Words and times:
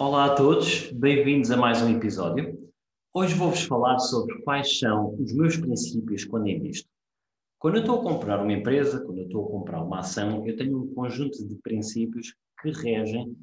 Olá 0.00 0.24
a 0.24 0.34
todos, 0.34 0.90
bem-vindos 0.92 1.50
a 1.50 1.58
mais 1.58 1.82
um 1.82 1.94
episódio. 1.94 2.58
Hoje 3.12 3.34
vou-vos 3.34 3.64
falar 3.64 3.98
sobre 3.98 4.40
quais 4.40 4.78
são 4.78 5.14
os 5.20 5.30
meus 5.34 5.58
princípios 5.58 6.24
quando 6.24 6.48
invisto. 6.48 6.88
Quando 7.58 7.74
eu 7.74 7.80
estou 7.82 8.00
a 8.00 8.02
comprar 8.02 8.42
uma 8.42 8.50
empresa, 8.50 9.04
quando 9.04 9.18
eu 9.18 9.26
estou 9.26 9.44
a 9.44 9.50
comprar 9.50 9.84
uma 9.84 9.98
ação, 9.98 10.46
eu 10.46 10.56
tenho 10.56 10.80
um 10.80 10.94
conjunto 10.94 11.46
de 11.46 11.54
princípios 11.56 12.34
que 12.62 12.70
regem 12.70 13.36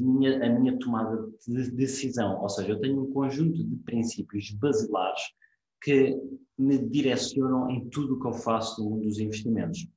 minha, 0.00 0.46
a 0.46 0.48
minha 0.48 0.78
tomada 0.78 1.28
de 1.44 1.72
decisão. 1.72 2.40
Ou 2.40 2.48
seja, 2.50 2.68
eu 2.70 2.78
tenho 2.78 3.02
um 3.02 3.12
conjunto 3.12 3.64
de 3.64 3.76
princípios 3.78 4.52
basilares 4.52 5.22
que 5.82 6.16
me 6.56 6.78
direcionam 6.78 7.68
em 7.68 7.84
tudo 7.88 8.14
o 8.14 8.20
que 8.20 8.28
eu 8.28 8.32
faço 8.32 8.80
no 8.80 8.90
mundo 8.90 9.02
dos 9.02 9.18
investimentos. 9.18 9.88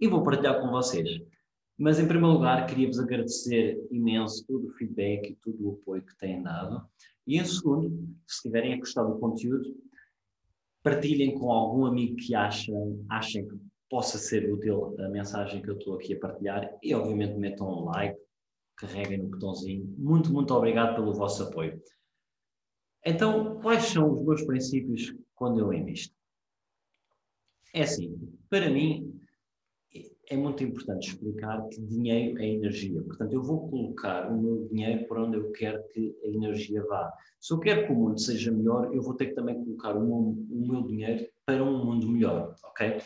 E 0.00 0.06
vou 0.06 0.22
partilhar 0.22 0.60
com 0.60 0.70
vocês. 0.70 1.20
Mas, 1.78 2.00
em 2.00 2.08
primeiro 2.08 2.34
lugar, 2.34 2.66
queria-vos 2.66 2.98
agradecer 2.98 3.78
imenso 3.90 4.44
todo 4.46 4.66
o 4.66 4.72
feedback 4.72 5.30
e 5.30 5.36
todo 5.36 5.68
o 5.68 5.74
apoio 5.74 6.02
que 6.02 6.16
têm 6.16 6.42
dado. 6.42 6.84
E, 7.24 7.38
em 7.38 7.44
segundo, 7.44 8.08
se 8.26 8.42
tiverem 8.42 8.78
gostado 8.80 9.14
do 9.14 9.20
conteúdo, 9.20 9.76
partilhem 10.82 11.38
com 11.38 11.52
algum 11.52 11.86
amigo 11.86 12.16
que 12.16 12.34
achem, 12.34 13.04
achem 13.08 13.46
que 13.46 13.56
possa 13.88 14.18
ser 14.18 14.52
útil 14.52 14.96
a 15.00 15.08
mensagem 15.08 15.62
que 15.62 15.70
eu 15.70 15.78
estou 15.78 15.94
aqui 15.94 16.14
a 16.14 16.18
partilhar 16.18 16.68
e, 16.82 16.92
obviamente, 16.94 17.38
metam 17.38 17.68
um 17.68 17.84
like, 17.84 18.18
carreguem 18.76 19.18
no 19.18 19.28
botãozinho. 19.28 19.86
Muito, 19.96 20.32
muito 20.32 20.52
obrigado 20.54 20.96
pelo 20.96 21.14
vosso 21.14 21.44
apoio. 21.44 21.80
Então, 23.04 23.60
quais 23.60 23.84
são 23.84 24.12
os 24.12 24.22
meus 24.22 24.44
princípios 24.44 25.14
quando 25.34 25.60
eu 25.60 25.72
invisto? 25.72 26.14
É 27.72 27.82
assim, 27.82 28.18
para 28.48 28.68
mim, 28.68 29.17
é 30.30 30.36
muito 30.36 30.62
importante 30.62 31.08
explicar 31.08 31.66
que 31.68 31.80
dinheiro 31.80 32.38
é 32.38 32.46
energia. 32.46 33.02
Portanto, 33.02 33.32
eu 33.32 33.42
vou 33.42 33.68
colocar 33.68 34.30
o 34.30 34.40
meu 34.40 34.68
dinheiro 34.68 35.06
por 35.06 35.18
onde 35.18 35.38
eu 35.38 35.50
quero 35.52 35.82
que 35.88 36.14
a 36.22 36.28
energia 36.28 36.84
vá. 36.84 37.12
Se 37.40 37.52
eu 37.54 37.58
quero 37.58 37.86
que 37.86 37.92
o 37.92 37.96
mundo 37.96 38.20
seja 38.20 38.52
melhor, 38.52 38.94
eu 38.94 39.02
vou 39.02 39.14
ter 39.14 39.26
que 39.26 39.34
também 39.34 39.62
colocar 39.64 39.96
o 39.96 40.04
meu, 40.04 40.16
o 40.50 40.68
meu 40.68 40.82
dinheiro 40.82 41.26
para 41.46 41.64
um 41.64 41.84
mundo 41.84 42.08
melhor, 42.08 42.54
ok? 42.64 42.98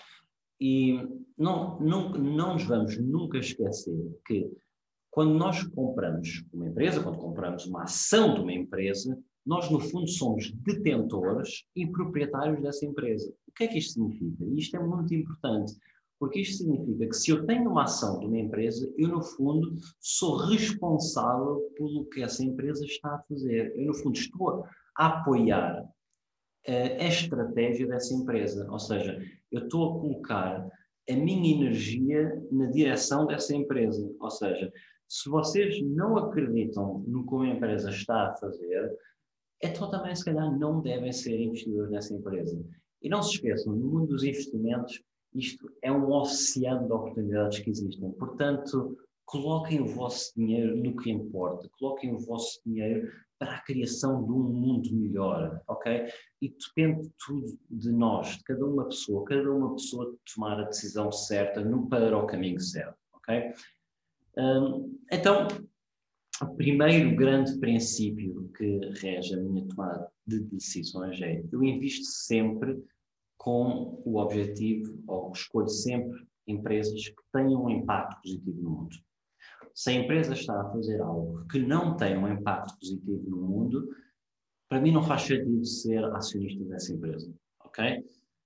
E 0.60 0.98
não, 1.38 1.78
não, 1.80 2.10
não 2.10 2.54
nos 2.54 2.64
vamos 2.64 2.98
nunca 2.98 3.38
esquecer 3.38 4.20
que 4.26 4.50
quando 5.10 5.34
nós 5.34 5.62
compramos 5.62 6.44
uma 6.52 6.66
empresa, 6.66 7.02
quando 7.02 7.18
compramos 7.18 7.66
uma 7.66 7.82
ação 7.82 8.34
de 8.34 8.40
uma 8.40 8.52
empresa, 8.52 9.16
nós, 9.44 9.70
no 9.70 9.78
fundo, 9.78 10.08
somos 10.08 10.50
detentores 10.52 11.64
e 11.76 11.86
proprietários 11.86 12.62
dessa 12.62 12.86
empresa. 12.86 13.32
O 13.46 13.52
que 13.52 13.64
é 13.64 13.68
que 13.68 13.78
isto 13.78 13.94
significa? 13.94 14.44
Isto 14.56 14.76
é 14.76 14.80
muito 14.80 15.12
importante, 15.14 15.74
porque 16.22 16.38
isto 16.38 16.58
significa 16.58 17.08
que 17.08 17.16
se 17.16 17.32
eu 17.32 17.44
tenho 17.46 17.68
uma 17.68 17.82
ação 17.82 18.20
de 18.20 18.26
uma 18.26 18.38
empresa, 18.38 18.88
eu, 18.96 19.08
no 19.08 19.20
fundo, 19.20 19.74
sou 19.98 20.36
responsável 20.36 21.68
pelo 21.74 22.04
que 22.04 22.22
essa 22.22 22.44
empresa 22.44 22.84
está 22.84 23.16
a 23.16 23.22
fazer. 23.22 23.74
Eu, 23.76 23.86
no 23.86 23.94
fundo, 23.94 24.16
estou 24.16 24.64
a 24.96 25.06
apoiar 25.06 25.82
uh, 25.82 27.00
a 27.00 27.08
estratégia 27.08 27.88
dessa 27.88 28.14
empresa. 28.14 28.70
Ou 28.70 28.78
seja, 28.78 29.20
eu 29.50 29.64
estou 29.64 29.84
a 29.84 30.00
colocar 30.00 30.68
a 31.10 31.12
minha 31.12 31.56
energia 31.56 32.40
na 32.52 32.66
direção 32.66 33.26
dessa 33.26 33.56
empresa. 33.56 34.08
Ou 34.20 34.30
seja, 34.30 34.72
se 35.08 35.28
vocês 35.28 35.82
não 35.82 36.16
acreditam 36.16 37.00
no 37.04 37.26
que 37.26 37.34
uma 37.34 37.48
empresa 37.48 37.90
está 37.90 38.28
a 38.28 38.36
fazer, 38.36 38.96
então 39.60 39.90
também, 39.90 40.14
se 40.14 40.24
calhar, 40.24 40.56
não 40.56 40.80
devem 40.80 41.10
ser 41.10 41.36
investidores 41.40 41.90
nessa 41.90 42.14
empresa. 42.14 42.64
E 43.02 43.08
não 43.08 43.24
se 43.24 43.34
esqueçam, 43.34 43.74
no 43.74 43.88
mundo 43.88 44.06
dos 44.06 44.22
investimentos, 44.22 45.02
isto 45.34 45.70
é 45.82 45.90
um 45.90 46.10
oceano 46.12 46.86
de 46.86 46.92
oportunidades 46.92 47.58
que 47.60 47.70
existem. 47.70 48.10
Portanto, 48.12 48.96
coloquem 49.24 49.80
o 49.80 49.86
vosso 49.86 50.32
dinheiro 50.36 50.76
no 50.76 50.96
que 50.96 51.10
importa, 51.10 51.68
coloquem 51.78 52.14
o 52.14 52.18
vosso 52.18 52.60
dinheiro 52.66 53.10
para 53.38 53.56
a 53.56 53.62
criação 53.62 54.22
de 54.24 54.30
um 54.30 54.42
mundo 54.42 54.94
melhor, 54.94 55.60
ok? 55.66 56.06
E 56.40 56.48
depende 56.48 57.10
tudo 57.24 57.58
de 57.70 57.90
nós, 57.90 58.36
de 58.36 58.44
cada 58.44 58.64
uma 58.64 58.84
pessoa, 58.84 59.24
cada 59.24 59.50
uma 59.50 59.74
pessoa 59.74 60.14
tomar 60.32 60.60
a 60.60 60.64
decisão 60.64 61.10
certa 61.10 61.64
no 61.64 61.88
para 61.88 62.16
o 62.16 62.26
caminho 62.26 62.60
certo, 62.60 62.96
ok? 63.14 63.52
então, 65.12 65.46
o 66.40 66.56
primeiro 66.56 67.14
grande 67.14 67.58
princípio 67.58 68.50
que 68.56 68.78
rege 69.00 69.34
a 69.34 69.36
minha 69.36 69.66
tomada 69.68 70.10
de 70.26 70.40
decisões 70.40 71.20
é 71.20 71.44
eu 71.52 71.62
invisto 71.62 72.06
sempre 72.06 72.82
com 73.42 74.00
o 74.04 74.18
objetivo, 74.18 75.02
ou 75.08 75.32
escolho 75.32 75.68
sempre 75.68 76.24
empresas 76.46 77.08
que 77.08 77.22
tenham 77.32 77.64
um 77.64 77.70
impacto 77.70 78.22
positivo 78.22 78.62
no 78.62 78.70
mundo. 78.70 78.96
Se 79.74 79.90
a 79.90 79.94
empresa 79.94 80.32
está 80.32 80.60
a 80.60 80.70
fazer 80.70 81.00
algo 81.00 81.44
que 81.48 81.58
não 81.58 81.96
tem 81.96 82.16
um 82.16 82.28
impacto 82.28 82.78
positivo 82.78 83.28
no 83.28 83.36
mundo, 83.38 83.88
para 84.68 84.80
mim 84.80 84.92
não 84.92 85.02
faz 85.02 85.22
sentido 85.22 85.64
ser 85.64 86.04
acionista 86.14 86.64
dessa 86.66 86.94
empresa, 86.94 87.34
ok? 87.64 88.04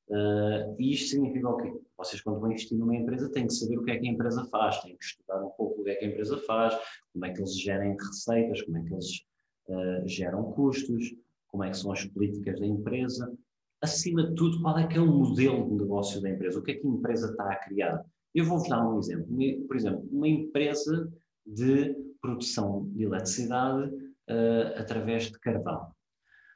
Uh, 0.09 0.75
e 0.79 0.95
isto 0.95 1.11
significa 1.11 1.51
o 1.51 1.57
quê? 1.59 1.79
Vocês, 1.99 2.23
quando 2.23 2.41
vão 2.41 2.51
investir 2.51 2.79
numa 2.79 2.97
empresa, 2.97 3.31
têm 3.31 3.49
que 3.49 3.53
saber 3.53 3.77
o 3.77 3.85
que 3.85 3.91
é 3.91 3.99
que 3.99 4.09
a 4.09 4.11
empresa 4.11 4.47
faz, 4.47 4.81
têm 4.81 4.97
que 4.97 5.05
estudar 5.05 5.45
um 5.45 5.51
pouco 5.51 5.83
o 5.83 5.85
que 5.85 5.91
é 5.91 5.95
que 5.97 6.07
a 6.07 6.09
empresa 6.09 6.39
faz, 6.47 6.75
como 7.13 7.27
é 7.27 7.33
que 7.35 7.41
eles 7.41 7.61
gerem 7.61 7.95
receitas, 7.99 8.63
como 8.63 8.79
é 8.79 8.83
que 8.83 8.95
eles 8.95 9.27
uh, 9.69 10.09
geram 10.09 10.53
custos, 10.53 11.15
como 11.49 11.65
é 11.65 11.71
que 11.71 11.77
são 11.77 11.93
as 11.93 12.03
políticas 12.07 12.59
da 12.59 12.67
empresa. 12.67 13.37
Acima 13.83 14.25
de 14.25 14.35
tudo, 14.35 14.61
qual 14.61 14.79
é 14.79 14.87
que 14.87 14.97
é 14.97 15.01
o 15.01 15.07
modelo 15.07 15.69
de 15.69 15.75
negócio 15.75 16.21
da 16.21 16.31
empresa, 16.31 16.59
o 16.59 16.63
que 16.63 16.73
é 16.73 16.75
que 16.75 16.87
a 16.87 16.91
empresa 16.91 17.31
está 17.31 17.53
a 17.53 17.57
criar. 17.57 18.03
Eu 18.35 18.45
vou-vos 18.45 18.69
dar 18.69 18.87
um 18.87 18.99
exemplo. 18.99 19.27
Por 19.67 19.77
exemplo, 19.77 20.09
uma 20.11 20.29
empresa 20.29 21.13
de 21.47 21.95
produção 22.21 22.89
de 22.93 23.05
eletricidade 23.05 23.89
uh, 23.89 24.79
através 24.79 25.31
de 25.31 25.39
carvão. 25.39 25.89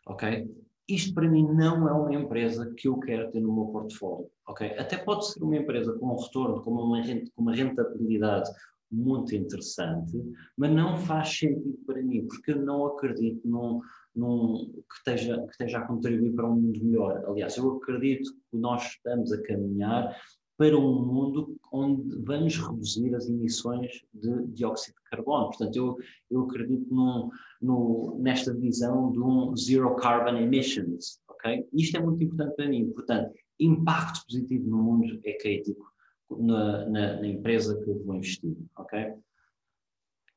Ok? 0.06 0.48
isto 0.94 1.14
para 1.14 1.28
mim 1.28 1.44
não 1.44 1.88
é 1.88 1.92
uma 1.92 2.14
empresa 2.14 2.72
que 2.76 2.88
eu 2.88 2.98
quero 2.98 3.30
ter 3.30 3.40
no 3.40 3.52
meu 3.52 3.66
portfólio, 3.66 4.28
ok? 4.46 4.76
Até 4.76 4.96
pode 4.96 5.28
ser 5.28 5.42
uma 5.42 5.56
empresa 5.56 5.92
com 5.98 6.12
um 6.12 6.16
retorno, 6.16 6.62
com 6.62 6.70
uma, 6.70 7.02
com 7.34 7.42
uma 7.42 7.54
rentabilidade 7.54 8.50
muito 8.90 9.34
interessante, 9.34 10.12
mas 10.56 10.70
não 10.72 10.96
faz 10.96 11.38
sentido 11.38 11.78
para 11.86 12.02
mim, 12.02 12.26
porque 12.26 12.50
eu 12.50 12.62
não 12.62 12.86
acredito 12.86 13.40
num, 13.46 13.80
num, 14.14 14.72
que, 14.72 14.96
esteja, 14.96 15.40
que 15.42 15.50
esteja 15.50 15.78
a 15.78 15.86
contribuir 15.86 16.32
para 16.34 16.48
um 16.48 16.56
mundo 16.56 16.84
melhor. 16.84 17.24
Aliás, 17.26 17.56
eu 17.56 17.76
acredito 17.76 18.32
que 18.50 18.56
nós 18.56 18.84
estamos 18.84 19.32
a 19.32 19.42
caminhar 19.42 20.16
para 20.60 20.76
um 20.76 21.06
mundo 21.06 21.56
onde 21.72 22.16
vamos 22.22 22.58
reduzir 22.58 23.14
as 23.14 23.26
emissões 23.28 24.02
de 24.12 24.46
dióxido 24.48 24.94
de 24.96 25.10
carbono. 25.10 25.46
Portanto, 25.46 25.74
eu, 25.74 25.96
eu 26.30 26.42
acredito 26.42 26.94
num, 26.94 27.30
no, 27.62 28.18
nesta 28.20 28.52
visão 28.52 29.10
de 29.10 29.18
um 29.18 29.56
zero 29.56 29.96
carbon 29.96 30.36
emissions, 30.36 31.18
ok? 31.28 31.66
Isto 31.72 31.96
é 31.96 32.00
muito 32.00 32.22
importante 32.22 32.56
para 32.56 32.68
mim. 32.68 32.90
Portanto, 32.90 33.32
impacto 33.58 34.26
positivo 34.26 34.68
no 34.68 34.82
mundo 34.82 35.18
é 35.24 35.32
crítico 35.32 35.90
na, 36.30 36.86
na, 36.90 37.20
na 37.20 37.26
empresa 37.26 37.82
que 37.82 37.88
eu 37.88 38.04
vou 38.04 38.16
investir, 38.16 38.54
ok? 38.76 39.14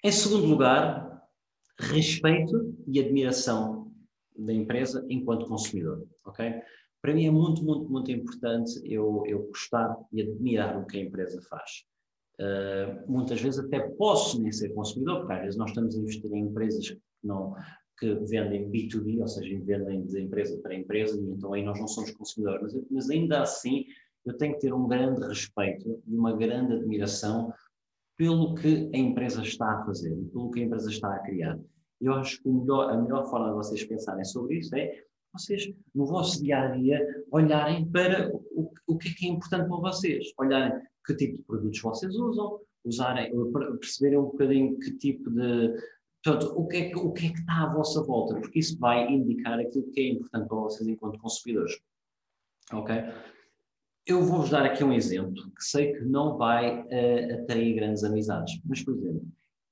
Em 0.05 0.11
segundo 0.11 0.45
lugar, 0.45 1.12
respeito 1.79 2.75
e 2.87 2.99
admiração 2.99 3.91
da 4.35 4.53
empresa 4.53 5.05
enquanto 5.09 5.47
consumidor, 5.47 6.05
ok? 6.25 6.61
para 7.03 7.13
mim 7.13 7.25
é 7.25 7.31
muito, 7.31 7.63
muito, 7.65 7.91
muito 7.91 8.09
importante 8.09 8.79
eu, 8.85 9.23
eu 9.27 9.47
gostar 9.47 9.93
e 10.13 10.21
admirar 10.21 10.81
o 10.81 10.87
que 10.87 10.97
a 10.97 11.01
empresa 11.01 11.41
faz. 11.49 11.83
Uh, 12.39 13.11
muitas 13.11 13.41
vezes 13.41 13.59
até 13.59 13.81
posso 13.81 14.41
nem 14.41 14.51
ser 14.53 14.69
consumidor, 14.69 15.19
porque 15.19 15.33
às 15.33 15.41
vezes 15.41 15.57
nós 15.57 15.69
estamos 15.69 15.95
a 15.95 15.99
investir 15.99 16.33
em 16.33 16.39
empresas 16.39 16.89
que, 16.89 17.01
não, 17.21 17.53
que 17.99 18.15
vendem 18.25 18.71
B2B, 18.71 19.19
ou 19.19 19.27
seja, 19.27 19.59
vendem 19.65 20.05
de 20.05 20.21
empresa 20.21 20.57
para 20.63 20.73
empresa, 20.73 21.19
e 21.19 21.25
então 21.25 21.51
aí 21.51 21.61
nós 21.61 21.77
não 21.77 21.89
somos 21.89 22.11
consumidores, 22.11 22.73
mas, 22.73 22.85
mas 22.89 23.09
ainda 23.09 23.41
assim 23.41 23.85
eu 24.25 24.37
tenho 24.37 24.53
que 24.53 24.61
ter 24.61 24.73
um 24.73 24.87
grande 24.87 25.27
respeito 25.27 26.01
e 26.07 26.15
uma 26.15 26.33
grande 26.33 26.73
admiração 26.73 27.53
pelo 28.17 28.55
que 28.55 28.89
a 28.93 28.97
empresa 28.97 29.41
está 29.41 29.71
a 29.71 29.85
fazer, 29.85 30.15
pelo 30.31 30.51
que 30.51 30.61
a 30.61 30.63
empresa 30.63 30.89
está 30.89 31.13
a 31.13 31.19
criar. 31.19 31.59
Eu 31.99 32.13
acho 32.13 32.41
que 32.41 32.49
melhor, 32.49 32.89
a 32.91 32.97
melhor 32.97 33.25
forma 33.29 33.47
de 33.47 33.55
vocês 33.55 33.83
pensarem 33.85 34.25
sobre 34.25 34.59
isso 34.59 34.75
é 34.75 35.03
vocês, 35.33 35.73
no 35.95 36.05
vosso 36.05 36.41
dia 36.43 36.59
a 36.59 36.67
dia, 36.75 37.25
olharem 37.31 37.89
para 37.89 38.31
o, 38.51 38.71
o 38.85 38.97
que 38.97 39.09
é 39.09 39.13
que 39.13 39.25
é 39.25 39.29
importante 39.29 39.67
para 39.67 39.77
vocês, 39.77 40.27
olharem 40.37 40.79
que 41.05 41.15
tipo 41.15 41.37
de 41.37 41.43
produtos 41.43 41.81
vocês 41.81 42.15
usam, 42.15 42.59
usarem, 42.85 43.31
perceberem 43.79 44.19
um 44.19 44.25
bocadinho 44.25 44.77
que 44.79 44.95
tipo 44.97 45.29
de 45.31 45.73
Portanto, 46.23 46.53
o 46.55 46.67
que, 46.67 46.77
é 46.77 46.89
que, 46.89 46.97
o 46.97 47.11
que 47.11 47.25
é 47.27 47.33
que 47.33 47.39
está 47.39 47.63
à 47.63 47.73
vossa 47.73 48.01
volta? 48.01 48.39
Porque 48.39 48.59
isso 48.59 48.79
vai 48.79 49.11
indicar 49.11 49.59
aquilo 49.59 49.91
que 49.91 49.99
é 49.99 50.07
importante 50.13 50.47
para 50.47 50.57
vocês 50.57 50.87
enquanto 50.87 51.19
consumidores. 51.19 51.77
Ok? 52.71 52.95
Eu 54.05 54.21
vou-vos 54.21 54.49
dar 54.49 54.65
aqui 54.65 54.83
um 54.83 54.91
exemplo 54.91 55.41
que 55.57 55.63
sei 55.63 55.93
que 55.93 56.03
não 56.03 56.37
vai 56.37 56.81
uh, 56.81 57.41
atrair 57.41 57.75
grandes 57.75 58.03
amizades. 58.03 58.59
Mas, 58.65 58.83
por 58.83 58.95
exemplo, 58.95 59.25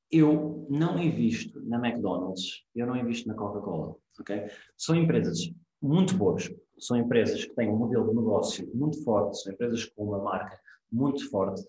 eu 0.10 0.68
não 0.70 0.98
invisto 0.98 1.62
na 1.66 1.78
McDonald's, 1.78 2.64
eu 2.74 2.88
não 2.88 2.96
invisto 2.96 3.28
na 3.28 3.34
Coca-Cola. 3.34 3.96
Ok? 4.20 4.48
São 4.78 4.96
empresas 4.96 5.52
muito 5.82 6.16
boas, 6.16 6.50
são 6.78 6.96
empresas 6.98 7.44
que 7.44 7.56
têm 7.56 7.70
um 7.70 7.78
modelo 7.78 8.10
de 8.10 8.16
negócio 8.16 8.70
muito 8.74 9.04
forte, 9.04 9.42
são 9.42 9.52
empresas 9.52 9.86
com 9.86 10.06
uma 10.06 10.20
marca 10.20 10.58
muito 10.92 11.30
forte, 11.30 11.62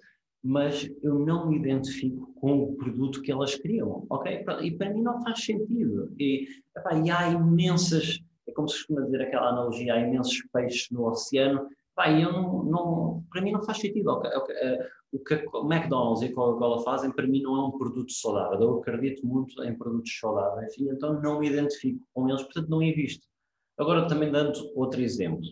mas 0.43 0.89
eu 1.03 1.19
não 1.19 1.49
me 1.49 1.59
identifico 1.59 2.33
com 2.35 2.63
o 2.63 2.75
produto 2.77 3.23
que 3.23 3.31
elas 3.31 3.55
criam, 3.55 4.07
ok? 4.11 4.45
E 4.63 4.71
para 4.73 4.91
mim 4.91 5.03
não 5.03 5.23
faz 5.23 5.45
sentido. 5.45 6.13
E, 6.19 6.47
epá, 6.77 6.95
e 6.95 7.11
há 7.11 7.31
imensas, 7.31 8.21
é 8.49 8.53
como 8.53 8.69
se 8.69 8.79
costuma 8.79 9.03
dizer 9.03 9.23
aquela 9.23 9.51
analogia, 9.51 9.95
há 9.95 10.01
imensos 10.01 10.43
peixes 10.53 10.89
no 10.91 11.07
oceano, 11.07 11.69
epá, 11.93 12.11
eu 12.11 12.33
não, 12.33 12.65
não, 12.65 13.25
para 13.31 13.41
mim 13.43 13.53
não 13.53 13.63
faz 13.63 13.79
sentido. 13.79 14.21
Eh, 14.25 14.89
o 15.13 15.19
que 15.19 15.35
o 15.53 15.73
McDonald's 15.73 16.23
e 16.23 16.33
a 16.33 16.35
Coca-Cola 16.35 16.83
fazem, 16.83 17.13
para 17.13 17.27
mim 17.27 17.43
não 17.43 17.57
é 17.57 17.67
um 17.67 17.79
produto 17.79 18.13
saudável. 18.13 18.61
Eu 18.61 18.79
acredito 18.79 19.27
muito 19.27 19.63
em 19.63 19.77
produtos 19.77 20.19
saudáveis, 20.19 20.77
e 20.79 20.89
então 20.89 21.21
não 21.21 21.41
me 21.41 21.49
identifico 21.49 22.05
com 22.15 22.29
eles, 22.29 22.43
portanto 22.43 22.69
não 22.69 22.83
invisto. 22.83 23.27
Agora 23.79 24.07
também 24.07 24.31
dando 24.31 24.53
outro 24.75 25.01
exemplo 25.01 25.43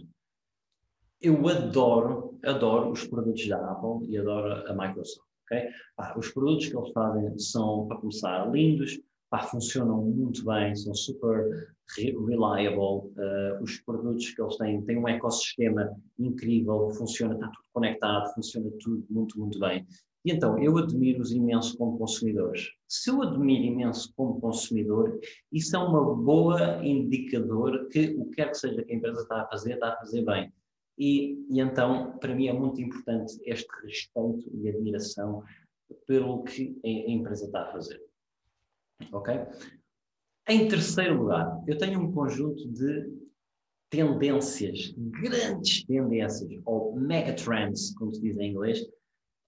eu 1.21 1.47
adoro, 1.49 2.39
adoro 2.45 2.91
os 2.91 3.07
produtos 3.07 3.47
da 3.47 3.73
Apple 3.73 4.11
e 4.11 4.17
adoro 4.17 4.67
a 4.67 4.73
Microsoft. 4.73 5.29
Okay? 5.45 5.69
Pá, 5.97 6.15
os 6.17 6.33
produtos 6.33 6.69
que 6.69 6.77
eles 6.77 6.93
fazem 6.93 7.39
são, 7.39 7.87
para 7.87 7.99
começar, 7.99 8.51
lindos, 8.51 8.99
pá, 9.31 9.43
funcionam 9.45 10.03
muito 10.03 10.45
bem, 10.45 10.75
são 10.75 10.93
super 10.93 11.73
reliable. 11.97 13.09
Uh, 13.17 13.63
os 13.63 13.81
produtos 13.81 14.31
que 14.31 14.43
eles 14.43 14.57
têm 14.57 14.83
têm 14.83 14.99
um 14.99 15.09
ecossistema 15.09 15.97
incrível, 16.19 16.91
funciona, 16.91 17.35
está 17.35 17.47
tudo 17.47 17.65
conectado, 17.73 18.35
funciona 18.35 18.71
tudo 18.81 19.05
muito, 19.09 19.39
muito 19.39 19.59
bem. 19.59 19.87
E 20.25 20.33
então, 20.33 20.63
eu 20.63 20.77
admiro-os 20.77 21.33
imenso 21.33 21.79
como 21.79 21.97
consumidores. 21.97 22.69
Se 22.87 23.09
eu 23.09 23.23
admiro 23.23 23.65
imenso 23.65 24.13
como 24.15 24.39
consumidor, 24.39 25.19
isso 25.51 25.75
é 25.75 25.79
uma 25.79 26.15
boa 26.15 26.85
indicador 26.85 27.89
que 27.89 28.15
o 28.19 28.27
que 28.27 28.37
quer 28.37 28.51
que 28.51 28.59
seja 28.59 28.83
que 28.83 28.93
a 28.93 28.97
empresa 28.97 29.23
está 29.23 29.43
a 29.43 29.47
fazer, 29.47 29.75
está 29.75 29.95
a 29.95 29.97
fazer 29.97 30.23
bem. 30.23 30.53
E, 30.99 31.47
e, 31.49 31.61
então, 31.61 32.19
para 32.19 32.35
mim, 32.35 32.49
é 32.49 32.53
muito 32.53 32.79
importante 32.83 33.41
este 33.47 33.67
respeito 33.83 34.51
e 34.53 34.69
admiração 34.69 35.43
pelo 36.07 36.43
que 36.45 36.79
a, 36.85 37.11
empresa 37.11 37.47
está 37.47 37.63
a 37.63 37.73
fazer. 37.73 38.10
Ok? 39.13 39.35
Em 40.49 40.69
terceiro 40.69 41.23
lugar, 41.23 41.63
eu 41.67 41.79
tenho 41.79 42.01
um 42.01 42.13
conjunto 42.13 42.69
de 42.69 43.21
tendências, 43.91 44.95
grandes 44.97 45.85
tendências, 45.85 46.61
ou 46.65 46.97
megatrends, 46.97 47.95
como 47.95 48.15
se 48.15 48.21
diz 48.21 48.39
em 48.39 48.53
inglês, 48.53 48.87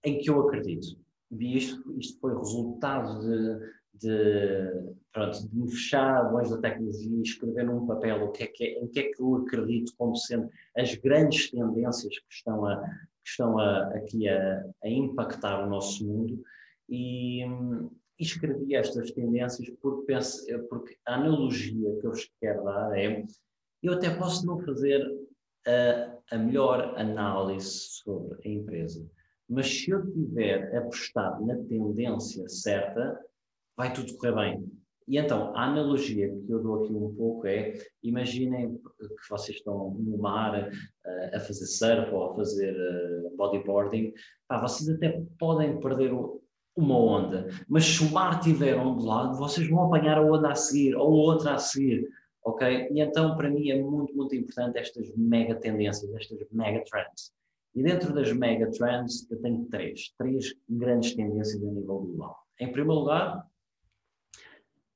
em 0.03 0.19
que 0.19 0.29
eu 0.29 0.41
acredito. 0.41 0.97
E 1.31 1.57
isto, 1.57 1.99
isto 1.99 2.19
foi 2.19 2.37
resultado 2.37 3.19
de, 3.21 3.71
de, 3.99 4.93
pronto, 5.11 5.47
de 5.47 5.55
me 5.55 5.71
fechar 5.71 6.31
longe 6.31 6.49
da 6.51 6.57
tecnologia 6.57 7.17
e 7.17 7.21
escrever 7.21 7.65
num 7.65 7.87
papel 7.87 8.25
o 8.25 8.31
que 8.31 8.43
é 8.43 8.47
que 8.47 8.63
é, 8.63 8.79
em 8.79 8.87
que 8.87 8.99
é 8.99 9.03
que 9.11 9.21
eu 9.21 9.35
acredito 9.35 9.93
como 9.97 10.15
sendo 10.15 10.49
as 10.77 10.93
grandes 10.95 11.49
tendências 11.49 12.19
que 12.19 12.33
estão, 12.33 12.65
a, 12.65 12.81
que 12.81 13.29
estão 13.29 13.57
a, 13.57 13.87
aqui 13.95 14.27
a, 14.27 14.63
a 14.83 14.89
impactar 14.89 15.65
o 15.65 15.69
nosso 15.69 16.05
mundo 16.05 16.43
e, 16.89 17.43
e 17.43 17.47
escrevi 18.19 18.75
estas 18.75 19.11
tendências 19.11 19.69
porque, 19.81 20.05
penso, 20.05 20.45
porque 20.69 20.97
a 21.05 21.15
analogia 21.15 21.99
que 21.99 22.07
eu 22.07 22.11
vos 22.11 22.29
quero 22.39 22.63
dar 22.63 22.97
é 22.97 23.23
eu 23.81 23.93
até 23.93 24.09
posso 24.15 24.45
não 24.45 24.59
fazer 24.59 25.05
a, 25.67 26.35
a 26.35 26.37
melhor 26.37 26.97
análise 26.97 27.69
sobre 27.69 28.37
a 28.45 28.49
empresa, 28.49 29.05
mas 29.49 29.67
se 29.67 29.91
eu 29.91 30.09
tiver 30.11 30.75
apostado 30.77 31.45
na 31.45 31.55
tendência 31.55 32.47
certa, 32.47 33.19
vai 33.75 33.91
tudo 33.93 34.15
correr 34.17 34.35
bem. 34.35 34.71
E 35.07 35.17
então, 35.17 35.55
a 35.55 35.65
analogia 35.65 36.29
que 36.29 36.49
eu 36.49 36.63
dou 36.63 36.83
aqui 36.83 36.93
um 36.93 37.13
pouco 37.13 37.45
é, 37.45 37.73
imaginem 38.01 38.77
que 38.77 39.29
vocês 39.29 39.57
estão 39.57 39.91
no 39.91 40.17
mar 40.17 40.69
uh, 40.69 41.35
a 41.35 41.39
fazer 41.41 41.65
surf 41.65 42.09
ou 42.13 42.31
a 42.31 42.35
fazer 42.35 42.73
uh, 42.73 43.35
bodyboarding, 43.35 44.13
pá, 44.47 44.61
vocês 44.61 44.89
até 44.89 45.21
podem 45.37 45.77
perder 45.81 46.13
o, 46.13 46.41
uma 46.75 46.97
onda, 46.97 47.47
mas 47.67 47.85
se 47.85 48.03
o 48.03 48.11
mar 48.11 48.39
estiver 48.39 48.75
ondulado, 48.75 49.37
vocês 49.37 49.69
vão 49.69 49.85
apanhar 49.85 50.17
a 50.17 50.21
onda 50.21 50.51
a 50.51 50.55
seguir 50.55 50.95
ou 50.95 51.11
outra 51.11 51.53
a 51.53 51.57
seguir, 51.59 52.09
ok? 52.43 52.89
E 52.91 52.99
então, 52.99 53.35
para 53.37 53.49
mim, 53.49 53.69
é 53.69 53.81
muito, 53.81 54.15
muito 54.15 54.35
importante 54.35 54.79
estas 54.79 55.13
mega 55.15 55.55
tendências, 55.55 56.11
estas 56.15 56.39
mega 56.51 56.83
trends. 56.85 57.31
E 57.75 57.83
dentro 57.83 58.13
das 58.13 58.31
mega 58.33 58.69
trends, 58.71 59.29
eu 59.31 59.41
tenho 59.41 59.65
três, 59.65 60.13
três 60.17 60.53
grandes 60.69 61.15
tendências 61.15 61.61
a 61.63 61.65
nível 61.65 61.99
global. 61.99 62.37
Em 62.59 62.71
primeiro 62.71 63.01
lugar, 63.01 63.47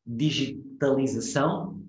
digitalização, 0.05 1.83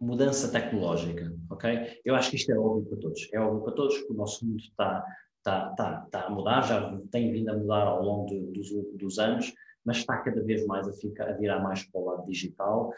mudança 0.00 0.50
tecnológica, 0.50 1.34
ok? 1.50 2.00
Eu 2.04 2.14
acho 2.14 2.30
que 2.30 2.36
isto 2.36 2.52
é 2.52 2.58
óbvio 2.58 2.86
para 2.86 2.98
todos. 2.98 3.28
É 3.32 3.40
óbvio 3.40 3.64
para 3.64 3.72
todos 3.74 3.98
que 3.98 4.12
o 4.12 4.16
nosso 4.16 4.46
mundo 4.46 4.60
está, 4.60 5.04
está, 5.48 5.70
está, 5.70 6.02
está 6.04 6.26
a 6.26 6.30
mudar, 6.30 6.60
já 6.62 7.00
tem 7.10 7.32
vindo 7.32 7.50
a 7.50 7.56
mudar 7.56 7.86
ao 7.86 8.02
longo 8.02 8.52
dos, 8.52 8.70
dos 8.94 9.18
anos, 9.18 9.52
mas 9.84 9.98
está 9.98 10.18
cada 10.18 10.42
vez 10.42 10.66
mais 10.66 10.86
a, 10.86 10.92
ficar, 10.92 11.28
a 11.28 11.32
virar 11.32 11.60
mais 11.60 11.84
para 11.84 12.00
o 12.00 12.04
lado 12.04 12.26
digital 12.26 12.92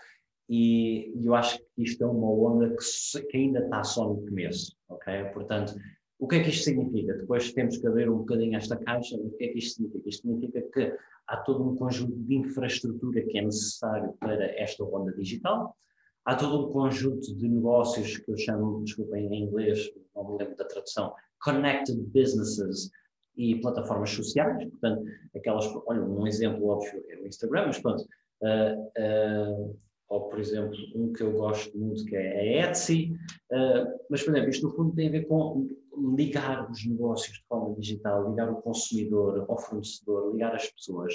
e 0.52 1.12
eu 1.24 1.32
acho 1.32 1.58
que 1.58 1.84
isto 1.84 2.02
é 2.02 2.06
uma 2.08 2.28
onda 2.28 2.68
que, 2.70 3.22
que 3.28 3.36
ainda 3.36 3.60
está 3.60 3.84
só 3.84 4.08
no 4.08 4.20
começo, 4.26 4.76
ok? 4.88 5.26
Portanto, 5.32 5.76
o 6.18 6.26
que 6.26 6.36
é 6.36 6.42
que 6.42 6.50
isto 6.50 6.64
significa? 6.64 7.14
Depois 7.14 7.52
temos 7.52 7.78
que 7.78 7.88
ver 7.88 8.10
um 8.10 8.18
bocadinho 8.18 8.56
esta 8.56 8.76
caixa, 8.76 9.16
o 9.16 9.30
que 9.30 9.44
é 9.44 9.48
que 9.48 9.58
isto 9.58 9.76
significa? 9.76 10.08
Isto 10.08 10.22
significa 10.22 10.62
que 10.72 10.96
há 11.28 11.36
todo 11.36 11.62
um 11.62 11.76
conjunto 11.76 12.16
de 12.16 12.34
infraestrutura 12.34 13.22
que 13.22 13.38
é 13.38 13.42
necessário 13.42 14.12
para 14.18 14.44
esta 14.60 14.82
onda 14.82 15.12
digital, 15.12 15.76
há 16.24 16.34
todo 16.34 16.66
um 16.66 16.72
conjunto 16.72 17.32
de 17.36 17.48
negócios 17.48 18.18
que 18.18 18.32
eu 18.32 18.36
chamo, 18.36 18.82
desculpem 18.82 19.32
em 19.32 19.44
inglês, 19.44 19.88
não 20.16 20.32
me 20.32 20.36
lembro 20.36 20.56
da 20.56 20.64
tradução, 20.64 21.14
connected 21.40 21.98
businesses 22.12 22.90
e 23.36 23.60
plataformas 23.60 24.10
sociais, 24.10 24.68
portanto, 24.70 25.04
aquelas, 25.34 25.66
olha, 25.86 26.02
um 26.02 26.26
exemplo 26.26 26.66
óbvio 26.68 27.02
é 27.08 27.16
o 27.16 27.26
Instagram, 27.26 27.66
mas 27.66 27.78
pronto, 27.78 28.02
uh, 28.42 29.62
uh, 29.62 29.78
ou 30.08 30.28
por 30.28 30.38
exemplo, 30.38 30.76
um 30.94 31.12
que 31.12 31.22
eu 31.22 31.32
gosto 31.32 31.76
muito 31.78 32.04
que 32.04 32.16
é 32.16 32.62
a 32.62 32.70
Etsy, 32.70 33.12
uh, 33.52 33.98
mas 34.10 34.22
por 34.22 34.32
exemplo, 34.32 34.50
isto 34.50 34.66
no 34.66 34.74
fundo 34.74 34.94
tem 34.94 35.08
a 35.08 35.12
ver 35.12 35.26
com 35.26 35.68
ligar 36.16 36.70
os 36.70 36.84
negócios 36.84 37.38
de 37.38 37.44
forma 37.44 37.74
digital, 37.76 38.30
ligar 38.30 38.50
o 38.50 38.60
consumidor 38.60 39.46
ao 39.48 39.58
fornecedor, 39.58 40.32
ligar 40.32 40.54
as 40.54 40.70
pessoas. 40.70 41.14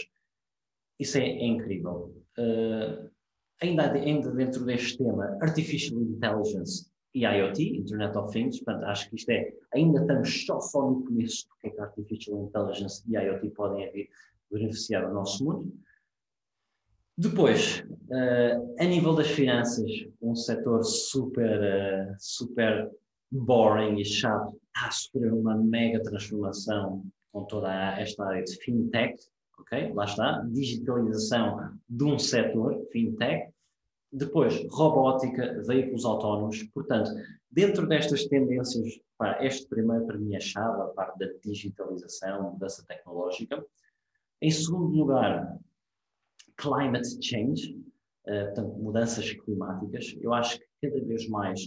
Isso 0.99 1.17
é, 1.17 1.21
é 1.21 1.45
incrível. 1.45 2.15
Ainda, 3.61 3.91
ainda 3.91 4.31
dentro 4.31 4.63
deste 4.63 4.97
tema, 4.97 5.37
Artificial 5.41 5.99
Intelligence 5.99 6.89
e 7.15 7.25
IoT, 7.25 7.77
Internet 7.77 8.17
of 8.17 8.31
Things, 8.31 8.59
portanto, 8.59 8.83
acho 8.83 9.09
que 9.09 9.15
isto 9.15 9.29
é, 9.29 9.53
ainda 9.73 10.01
estamos 10.01 10.45
só, 10.45 10.59
só 10.59 10.91
no 10.91 11.05
começo 11.05 11.47
do 11.47 11.55
que 11.61 11.67
é 11.67 11.69
que 11.69 11.79
Artificial 11.79 12.43
Intelligence 12.43 13.01
e 13.07 13.15
IoT 13.15 13.49
podem 13.51 13.89
vir 13.91 14.09
beneficiar 14.51 15.09
o 15.09 15.13
nosso 15.13 15.45
mundo. 15.45 15.73
Depois, 17.17 17.79
uh, 18.09 18.75
a 18.77 18.83
nível 18.83 19.15
das 19.15 19.29
finanças, 19.29 19.89
um 20.21 20.35
setor 20.35 20.83
super, 20.83 21.61
uh, 21.61 22.15
super 22.19 22.91
boring 23.31 24.01
e 24.01 24.03
chato, 24.03 24.59
está 24.67 24.89
a 24.89 24.91
sofrer 24.91 25.31
uma 25.31 25.55
mega 25.55 26.03
transformação 26.03 27.05
com 27.31 27.45
toda 27.45 27.73
esta 27.97 28.25
área 28.25 28.43
de 28.43 28.57
fintech, 28.57 29.15
ok? 29.57 29.93
Lá 29.93 30.03
está, 30.03 30.45
digitalização 30.51 31.71
de 31.87 32.03
um 32.03 32.19
setor, 32.19 32.85
fintech. 32.91 33.54
Depois, 34.15 34.65
robótica, 34.71 35.61
veículos 35.67 36.05
autónomos. 36.05 36.63
Portanto, 36.73 37.11
dentro 37.51 37.85
destas 37.85 38.25
tendências, 38.27 38.97
pá, 39.17 39.37
este 39.43 39.67
primeiro 39.67 40.05
para 40.05 40.17
mim 40.17 40.33
é 40.33 40.39
chave, 40.39 40.83
a 40.83 40.85
parte 40.85 41.19
da 41.19 41.27
digitalização, 41.43 42.53
mudança 42.53 42.85
tecnológica. 42.87 43.61
Em 44.41 44.49
segundo 44.49 44.95
lugar, 44.95 45.59
climate 46.55 47.09
change, 47.21 47.77
uh, 48.25 48.45
portanto, 48.45 48.77
mudanças 48.77 49.29
climáticas. 49.33 50.15
Eu 50.21 50.33
acho 50.33 50.59
que 50.59 50.65
cada 50.81 51.03
vez 51.03 51.27
mais 51.27 51.65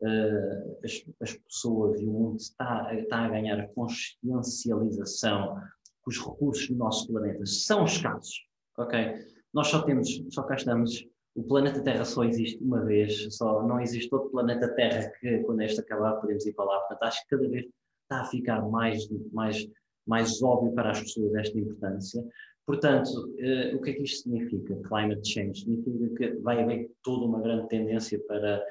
uh, 0.00 0.78
as, 0.82 1.04
as, 1.20 1.36
pessoas 1.36 2.00
e 2.00 2.06
o 2.06 2.12
mundo 2.12 2.36
está, 2.36 2.94
está 2.94 3.26
a 3.26 3.28
ganhar 3.28 3.68
consciencialização 3.74 5.54
que 6.02 6.08
os 6.08 6.18
recursos 6.18 6.66
do 6.66 6.76
nosso 6.76 7.08
planeta 7.08 7.44
são 7.44 7.84
escassos, 7.84 8.42
ok? 8.78 9.22
Nós 9.52 9.66
só 9.66 9.82
temos, 9.82 10.08
só 10.30 10.44
cá 10.44 10.54
estamos, 10.54 11.06
o 11.40 11.44
planeta 11.44 11.82
Terra 11.82 12.04
só 12.04 12.22
existe 12.24 12.62
uma 12.62 12.84
vez, 12.84 13.34
só 13.34 13.62
não 13.66 13.80
existe 13.80 14.14
outro 14.14 14.30
planeta 14.30 14.68
Terra 14.74 15.10
que 15.18 15.38
quando 15.38 15.62
este 15.62 15.80
acabar 15.80 16.20
podemos 16.20 16.44
ir 16.46 16.52
para 16.52 16.66
lá, 16.66 16.80
portanto 16.80 17.02
acho 17.02 17.22
que 17.22 17.36
cada 17.36 17.48
vez 17.48 17.64
está 18.02 18.20
a 18.20 18.24
ficar 18.26 18.68
mais, 18.68 19.08
mais, 19.32 19.66
mais 20.06 20.42
óbvio 20.42 20.72
para 20.74 20.90
as 20.90 21.00
pessoas 21.00 21.34
esta 21.36 21.58
importância. 21.58 22.22
Portanto, 22.66 23.08
uh, 23.08 23.76
o 23.76 23.80
que 23.80 23.90
é 23.90 23.92
que 23.94 24.02
isto 24.02 24.24
significa? 24.24 24.76
Climate 24.86 25.26
change 25.26 25.60
significa 25.60 26.16
que 26.16 26.40
vai 26.40 26.62
haver 26.62 26.90
toda 27.02 27.24
uma 27.24 27.40
grande 27.40 27.68
tendência 27.68 28.20
para 28.28 28.62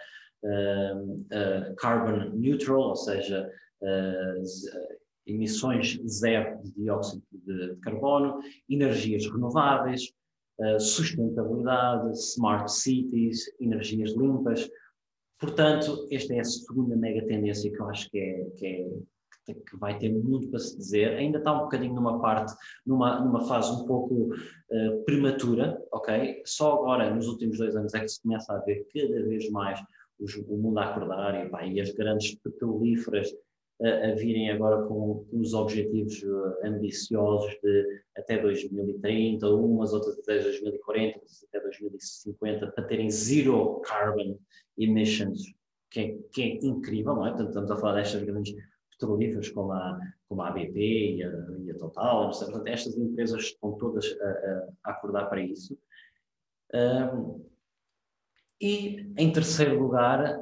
uh, 0.43 1.75
carbon 1.75 2.29
neutral, 2.37 2.89
ou 2.89 2.95
seja, 2.95 3.49
emissões 5.25 5.97
zero 6.05 6.61
de 6.61 6.71
dióxido 6.73 7.23
de 7.31 7.75
carbono, 7.77 8.39
energias 8.69 9.25
renováveis, 9.25 10.11
sustentabilidade, 10.79 12.11
smart 12.17 12.71
cities, 12.71 13.45
energias 13.59 14.11
limpas. 14.11 14.69
Portanto, 15.39 16.07
esta 16.11 16.33
é 16.33 16.39
a 16.39 16.43
segunda 16.43 16.95
mega 16.95 17.25
tendência 17.25 17.71
que 17.71 17.79
eu 17.79 17.89
acho 17.89 18.09
que 18.09 18.19
é, 18.19 18.45
que 18.57 18.65
é 18.65 19.53
que 19.53 19.77
vai 19.77 19.97
ter 19.97 20.09
muito 20.09 20.49
para 20.49 20.59
se 20.59 20.77
dizer, 20.77 21.15
ainda 21.15 21.39
está 21.39 21.53
um 21.53 21.63
bocadinho 21.63 21.95
numa 21.95 22.19
parte, 22.19 22.53
numa, 22.85 23.19
numa 23.19 23.41
fase 23.47 23.71
um 23.71 23.85
pouco 23.85 24.33
uh, 24.33 25.03
prematura, 25.05 25.81
ok? 25.91 26.41
Só 26.45 26.73
agora, 26.73 27.13
nos 27.13 27.27
últimos 27.27 27.57
dois 27.57 27.75
anos, 27.75 27.93
é 27.93 28.01
que 28.01 28.09
se 28.09 28.21
começa 28.21 28.53
a 28.53 28.59
ver 28.59 28.87
cada 28.93 29.23
vez 29.25 29.49
mais 29.49 29.79
os, 30.19 30.35
o 30.35 30.57
mundo 30.57 30.77
a 30.79 30.85
acordar 30.85 31.45
e, 31.45 31.49
pá, 31.49 31.65
e 31.65 31.79
as 31.79 31.91
grandes 31.91 32.35
petrolíferas 32.35 33.29
a, 33.81 34.13
virem 34.15 34.51
agora 34.51 34.85
com, 34.87 35.25
os 35.31 35.53
objetivos 35.53 36.21
uh, 36.23 36.65
ambiciosos 36.65 37.51
de 37.63 38.01
até 38.17 38.37
2030, 38.37 39.47
umas 39.49 39.93
outras 39.93 40.19
até 40.19 40.39
2040, 40.39 41.17
outras 41.17 41.45
até 41.47 41.59
2050, 41.61 42.67
para 42.71 42.83
terem 42.85 43.09
zero 43.09 43.79
carbon 43.81 44.37
emissions, 44.77 45.43
que 45.89 45.99
é, 45.99 46.17
que 46.31 46.41
é 46.41 46.65
incrível, 46.65 47.15
não 47.15 47.25
é? 47.25 47.29
Portanto, 47.29 47.49
estamos 47.49 47.71
a 47.71 47.77
falar 47.77 47.95
destas 47.95 48.23
grandes 48.23 48.53
petrolíferas 48.91 49.49
como 49.49 49.71
a, 49.71 49.99
como 50.27 50.41
a 50.41 50.49
ABP 50.49 51.15
e 51.15 51.23
a, 51.23 51.29
e 51.63 51.71
a 51.71 51.77
Total, 51.77 52.29
portanto, 52.29 52.67
estas 52.67 52.97
empresas 52.97 53.43
estão 53.43 53.71
todas 53.77 54.05
a, 54.19 54.67
a 54.83 54.91
acordar 54.91 55.29
para 55.29 55.41
isso. 55.41 55.77
Um, 56.73 57.45
e, 58.61 59.09
em 59.17 59.31
terceiro 59.31 59.79
lugar, 59.79 60.37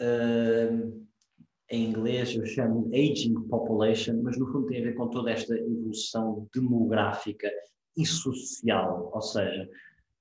um, 0.00 1.03
em 1.70 1.90
inglês 1.90 2.34
eu 2.34 2.44
chamo 2.46 2.90
aging 2.92 3.34
population, 3.48 4.20
mas 4.22 4.38
no 4.38 4.46
fundo 4.46 4.66
tem 4.66 4.80
a 4.80 4.84
ver 4.84 4.94
com 4.94 5.08
toda 5.08 5.30
esta 5.30 5.54
evolução 5.56 6.46
demográfica 6.54 7.50
e 7.96 8.04
social, 8.04 9.10
ou 9.12 9.22
seja, 9.22 9.68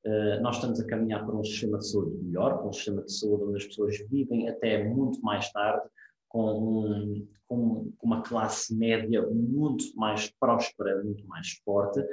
uh, 0.05 0.41
nós 0.41 0.55
estamos 0.55 0.79
a 0.79 0.85
caminhar 0.85 1.25
para 1.25 1.35
um 1.35 1.43
sistema 1.43 1.79
de 1.79 1.89
saúde 1.89 2.23
melhor, 2.23 2.57
para 2.57 2.67
um 2.67 2.73
sistema 2.73 3.01
de 3.01 3.11
saúde 3.11 3.43
onde 3.43 3.57
as 3.57 3.65
pessoas 3.65 3.97
vivem 4.09 4.47
até 4.47 4.83
muito 4.83 5.21
mais 5.21 5.51
tarde, 5.51 5.87
com, 6.29 7.27
com, 7.47 7.91
uma 8.01 8.23
classe 8.23 8.75
média 8.75 9.21
muito 9.27 9.95
mais 9.95 10.31
próspera, 10.39 11.03
muito 11.03 11.25
mais 11.27 11.51
forte. 11.63 12.03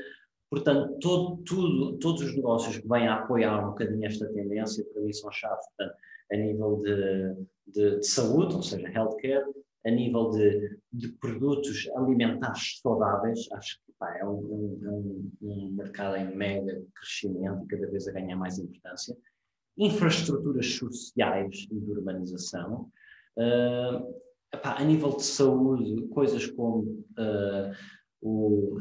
Portanto, 0.51 0.99
todo, 1.01 1.37
tudo, 1.45 1.99
todos 1.99 2.23
os 2.23 2.35
negócios 2.35 2.79
que 2.79 2.89
vêm 2.89 3.07
a 3.07 3.21
apoiar 3.21 3.65
um 3.65 3.71
bocadinho 3.71 4.05
esta 4.05 4.27
tendência, 4.33 4.85
para 4.93 5.03
mim, 5.03 5.13
são 5.13 5.31
chave. 5.31 5.61
Portanto, 5.77 5.97
a 6.33 6.37
nível 6.37 6.81
de, 6.83 7.35
de, 7.67 7.99
de, 7.99 8.07
saúde, 8.07 8.55
ou 8.55 8.63
seja, 8.63 8.89
healthcare, 8.89 9.45
a 9.87 9.91
nível 9.91 10.31
de, 10.31 10.79
de 10.93 11.09
produtos 11.15 11.89
alimentares 11.97 12.79
saudáveis, 12.83 13.51
acho 13.53 13.79
que 13.85 13.93
pá, 13.99 14.17
é, 14.19 14.25
um, 14.25 14.39
um, 14.39 15.31
um, 15.43 15.71
mercado 15.73 16.17
em 16.17 16.37
mega 16.37 16.83
crescimento 16.95 17.65
e 17.65 17.69
cada 17.69 17.91
vez 17.91 18.07
a 18.07 18.13
ganhar 18.13 18.37
mais 18.37 18.59
importância. 18.59 19.17
Infraestruturas 19.79 20.75
sociais 20.75 21.67
e 21.71 21.81
de 21.81 21.91
urbanização, 21.91 22.91
Uh, 23.37 24.15
epá, 24.53 24.77
a 24.79 24.85
nível 24.85 25.17
de 25.17 25.25
saúde, 25.25 26.07
coisas 26.09 26.47
como 26.47 26.83
uh, 27.19 27.73
o, 28.21 28.77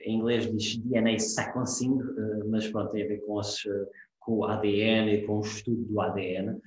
em 0.00 0.16
inglês 0.16 0.50
diz 0.50 0.76
DNA 0.78 1.18
sequencing, 1.18 1.92
uh, 1.92 2.48
mas 2.48 2.68
pronto, 2.68 2.92
tem 2.92 3.04
a 3.04 3.08
ver 3.08 3.18
com, 3.26 3.38
as, 3.38 3.62
com 4.20 4.38
o 4.38 4.44
ADN 4.44 5.12
e 5.12 5.26
com 5.26 5.38
o 5.38 5.40
estudo 5.40 5.82
do 5.84 6.00
ADN. 6.00 6.58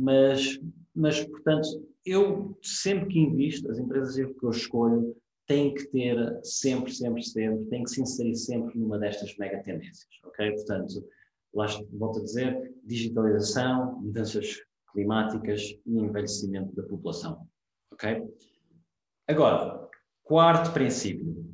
Mas, 0.00 0.58
mas, 0.94 1.22
portanto, 1.24 1.68
eu 2.06 2.58
sempre 2.62 3.08
que 3.08 3.18
invisto, 3.18 3.70
as 3.70 3.78
empresas 3.78 4.14
que 4.16 4.44
eu 4.44 4.50
escolho 4.50 5.14
têm 5.46 5.74
que 5.74 5.84
ter 5.88 6.40
sempre, 6.42 6.92
sempre, 6.92 7.22
sempre, 7.22 7.64
têm 7.66 7.84
que 7.84 7.90
se 7.90 8.00
inserir 8.00 8.36
sempre 8.36 8.78
numa 8.78 8.98
destas 8.98 9.36
mega 9.36 9.62
tendências, 9.62 10.08
ok? 10.24 10.52
Portanto, 10.52 11.04
lá 11.52 11.66
volto 11.92 12.20
a 12.20 12.22
dizer, 12.22 12.74
digitalização, 12.84 14.00
mudanças 14.00 14.56
climáticas 14.92 15.60
e 15.84 15.98
envelhecimento 15.98 16.74
da 16.74 16.82
população. 16.82 17.46
Ok? 17.92 18.22
Agora, 19.28 19.88
quarto 20.22 20.72
princípio: 20.72 21.44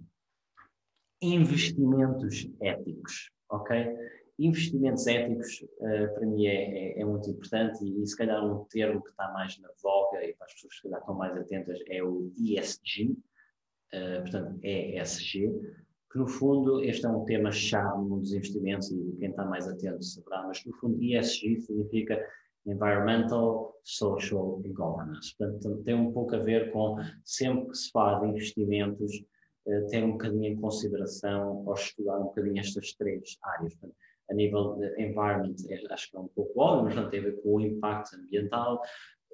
investimentos 1.21 2.49
éticos. 2.61 3.31
Ok? 3.49 3.77
Investimentos 4.39 5.07
éticos, 5.07 5.63
uh, 5.79 6.15
para 6.15 6.27
mim, 6.27 6.47
é, 6.47 6.99
é, 6.99 7.01
é, 7.01 7.05
muito 7.05 7.31
importante 7.31 7.83
e, 7.83 8.03
e, 8.03 8.07
se 8.07 8.17
calhar, 8.17 8.45
um 8.45 8.65
termo 8.65 9.03
que 9.03 9.11
está 9.11 9.33
mais 9.33 9.59
na 9.61 9.71
voga 9.83 10.23
e 10.25 10.35
para 10.35 10.47
as 10.47 10.53
pessoas 10.53 10.79
que 10.79 10.89
estão 10.89 11.15
mais 11.15 11.37
atentas 11.37 11.79
é 11.89 12.03
o 12.03 12.31
ESG, 12.39 13.13
uh, 13.13 13.17
eh, 13.93 14.21
portanto, 14.21 14.59
ESG, 14.63 15.53
que 16.13 16.19
no 16.19 16.27
fundo 16.27 16.83
este 16.83 17.07
é 17.07 17.09
um 17.09 17.25
tema-chave 17.25 17.99
no 17.99 18.05
mundo 18.05 18.21
dos 18.21 18.33
investimentos 18.33 18.91
e 18.91 19.17
quem 19.19 19.31
está 19.31 19.45
mais 19.45 19.67
atento 19.67 20.03
saberá, 20.05 20.47
mas 20.47 20.65
no 20.67 20.73
fundo 20.75 21.03
ESG 21.03 21.61
significa 21.61 22.23
Environmental, 22.67 23.79
Social 23.85 24.61
e 24.65 24.69
Governance. 24.71 25.35
Portanto, 25.39 25.83
tem 25.85 25.95
um 25.95 26.13
pouco 26.13 26.35
a 26.35 26.39
ver 26.39 26.73
com, 26.73 26.97
sempre 27.25 27.69
que 27.69 27.77
se 27.77 27.91
fala 27.91 28.21
de 28.21 28.33
investimentos, 28.33 29.25
eh, 29.67 29.81
ter 29.83 30.05
um 30.05 30.13
bocadinho 30.13 30.45
em 30.45 30.61
consideração 30.61 31.65
ou 31.65 31.75
estudar 31.75 32.19
um 32.19 32.25
bocadinho 32.25 32.59
estas 32.59 32.93
três 32.95 33.39
áreas. 33.43 33.75
Portanto, 33.75 33.97
a 34.31 34.35
nível 34.35 34.77
de 34.77 35.03
environment, 35.03 35.55
é, 35.69 35.93
acho 35.93 36.11
que 36.11 36.17
é 36.17 36.21
um 36.21 36.29
pouco 36.29 36.61
óbvio, 36.61 36.85
mas 36.87 36.97
não 36.97 37.11
tem 37.11 37.21
a 37.21 37.25
ver 37.25 37.43
com 37.43 37.55
o 37.55 37.61
impacto 37.61 38.17
ambiental. 38.17 38.81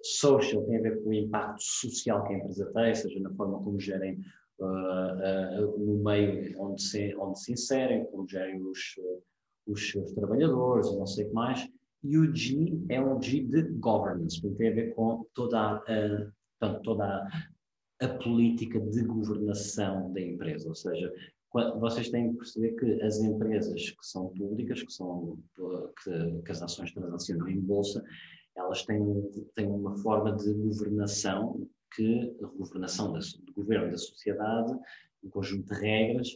Social 0.03 0.63
tem 0.65 0.79
a 0.79 0.83
ver 0.83 1.03
com 1.03 1.11
o 1.11 1.15
impacto 1.15 1.63
social 1.63 2.27
que 2.27 2.35
a 2.35 2.39
empresa 2.39 2.71
tem, 2.73 2.95
seja 2.95 3.21
na 3.21 3.33
forma 3.35 3.63
como 3.63 3.79
gerem 3.79 4.21
uh, 4.59 5.65
uh, 5.65 5.79
no 5.79 6.03
meio 6.03 6.61
onde 6.61 6.83
se, 6.83 7.15
onde 7.17 7.41
se 7.41 7.53
inserem, 7.53 8.05
como 8.07 8.29
gerem 8.29 8.61
os, 8.61 8.79
os 9.67 9.91
seus 9.91 10.13
trabalhadores, 10.13 10.93
não 10.93 11.07
sei 11.07 11.25
o 11.25 11.29
que 11.29 11.35
mais 11.35 11.69
e 12.05 12.19
o 12.19 12.35
G 12.35 12.81
é 12.89 13.01
um 13.01 13.21
G 13.23 13.43
de 13.45 13.63
governance, 13.79 14.41
que 14.41 14.51
tem 14.51 14.69
a 14.69 14.75
ver 14.75 14.95
com 14.95 15.25
toda 15.35 15.61
a, 15.61 15.79
portanto, 16.59 16.83
toda 16.83 17.05
a, 17.05 17.29
a, 18.05 18.09
política 18.19 18.81
de 18.81 19.05
governação 19.05 20.13
da 20.13 20.21
empresa. 20.21 20.69
Ou 20.69 20.75
seja, 20.75 21.13
vocês 21.79 22.11
têm 22.11 22.31
que 22.33 22.39
perceber 22.39 22.73
que 22.77 23.03
as 23.03 23.19
empresas 23.21 23.91
que 23.91 24.07
são 24.07 24.29
públicas, 24.29 24.83
que, 24.83 24.93
são, 24.93 25.39
que, 26.03 26.43
que 26.43 26.51
as 26.51 26.63
ações 26.63 26.93
transacionam 26.93 27.49
em 27.49 27.61
bolsa, 27.61 28.03
elas 28.57 28.85
têm, 28.85 29.03
têm 29.55 29.67
uma 29.67 29.97
forma 29.99 30.35
de 30.37 30.53
governação 30.55 31.69
que 31.95 32.35
governação 32.57 33.13
da, 33.13 33.19
do 33.19 33.53
governo 33.55 33.91
da 33.91 33.99
sociedade, 33.99 34.73
um 35.23 35.31
conjunto 35.31 35.73
de 35.75 35.81
regras 35.81 36.29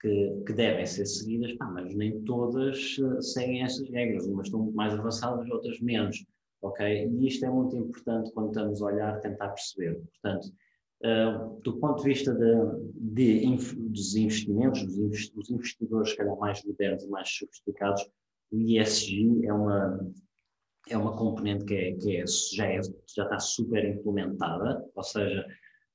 que, 0.00 0.42
que 0.46 0.52
devem 0.52 0.86
ser 0.86 1.06
seguidas, 1.06 1.56
mas 1.58 1.94
nem 1.94 2.22
todas 2.22 2.98
uh, 2.98 3.20
seguem 3.20 3.62
essas 3.62 3.88
regras, 3.90 4.26
umas 4.26 4.46
estão 4.46 4.70
mais 4.72 4.94
avançadas, 4.94 5.48
outras 5.50 5.80
menos, 5.80 6.24
ok? 6.62 7.06
E 7.06 7.26
isto 7.26 7.44
é 7.44 7.50
muito 7.50 7.76
importante 7.76 8.30
quando 8.32 8.48
estamos 8.48 8.80
a 8.80 8.86
olhar, 8.86 9.20
tentar 9.20 9.48
perceber. 9.48 10.00
Portanto, 10.12 10.48
uh, 11.04 11.60
do 11.62 11.78
ponto 11.78 12.02
de 12.02 12.08
vista 12.08 12.32
de, 12.34 12.54
de 12.94 13.56
dos 13.76 14.16
investimentos, 14.16 14.84
dos, 14.84 15.30
dos 15.30 15.50
investidores, 15.50 16.14
calhar 16.14 16.36
mais 16.38 16.62
modernos 16.64 17.04
e 17.04 17.08
mais 17.08 17.28
sofisticados, 17.28 18.08
o 18.50 18.56
ESG 18.56 19.44
é 19.44 19.52
uma, 19.52 20.10
é 20.88 20.96
uma 20.96 21.16
componente 21.16 21.64
que, 21.64 21.74
é, 21.74 21.92
que 21.92 22.16
é, 22.16 22.24
já, 22.54 22.66
é, 22.66 22.80
já 23.14 23.24
está 23.24 23.38
super 23.38 23.84
implementada, 23.84 24.84
ou 24.94 25.02
seja, 25.02 25.46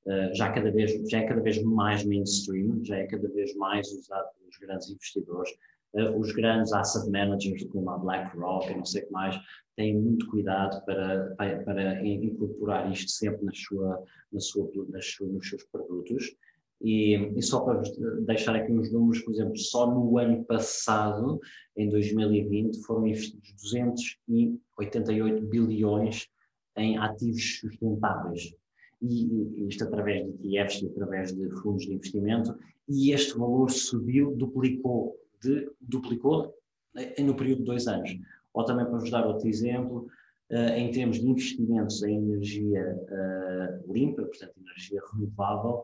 eh, 0.06 0.34
já, 0.34 0.52
cada 0.52 0.70
vez, 0.70 0.92
já 1.08 1.20
é 1.20 1.26
cada 1.26 1.40
vez 1.40 1.62
mais 1.62 2.04
mainstream, 2.04 2.84
já 2.84 2.96
é 2.96 3.06
cada 3.06 3.28
vez 3.28 3.54
mais 3.56 3.90
usado 3.90 4.28
pelos 4.38 4.56
grandes 4.58 4.90
investidores. 4.90 5.50
Uh, 5.94 6.18
os 6.18 6.32
grandes 6.32 6.72
asset 6.72 7.08
managers, 7.10 7.64
como 7.68 7.88
a 7.90 7.98
BlackRock 7.98 8.70
e 8.70 8.76
não 8.76 8.84
sei 8.84 9.02
o 9.02 9.06
que 9.06 9.12
mais, 9.12 9.36
têm 9.76 9.96
muito 9.96 10.28
cuidado 10.28 10.84
para, 10.84 11.34
para, 11.36 12.04
incorporar 12.06 12.90
isto 12.92 13.10
sempre 13.10 13.44
na 13.44 13.52
sua, 13.54 14.02
na 14.32 14.40
sua, 14.40 14.70
nas 14.88 15.06
nos 15.20 15.48
seus 15.48 15.62
produtos. 15.64 16.34
E, 16.82 17.14
e, 17.36 17.42
só 17.42 17.60
para 17.60 17.80
deixar 18.26 18.56
aqui 18.56 18.72
uns 18.72 18.92
números, 18.92 19.20
por 19.22 19.32
exemplo, 19.32 19.56
só 19.56 19.86
no 19.92 20.18
ano 20.18 20.44
passado, 20.44 21.40
em 21.76 21.88
2020, 21.88 22.82
foram 22.84 23.06
investidos 23.06 23.54
288 23.62 25.46
bilhões 25.46 26.28
em 26.76 26.98
ativos 26.98 27.60
sustentáveis. 27.60 28.54
E, 29.00 29.66
isto 29.68 29.84
através 29.84 30.26
de 30.38 30.58
ETFs 30.58 30.82
e 30.82 30.86
através 30.88 31.32
de 31.34 31.48
fundos 31.62 31.84
de 31.84 31.94
investimento, 31.94 32.54
e 32.88 33.12
este 33.12 33.38
valor 33.38 33.70
subiu, 33.70 34.36
duplicou, 34.36 35.16
de, 35.44 35.70
duplicou 35.80 36.54
eh, 36.96 37.22
no 37.22 37.36
período 37.36 37.58
de 37.58 37.64
dois 37.64 37.86
anos. 37.86 38.10
Ou 38.52 38.64
também 38.64 38.84
para 38.86 38.98
vos 38.98 39.10
dar 39.10 39.26
outro 39.26 39.48
exemplo, 39.48 40.06
uh, 40.50 40.74
em 40.76 40.90
termos 40.92 41.20
de 41.20 41.26
investimentos 41.26 42.02
em 42.02 42.16
energia 42.16 42.96
uh, 43.10 43.92
limpa, 43.92 44.22
portanto 44.22 44.54
energia 44.56 45.00
renovável, 45.12 45.82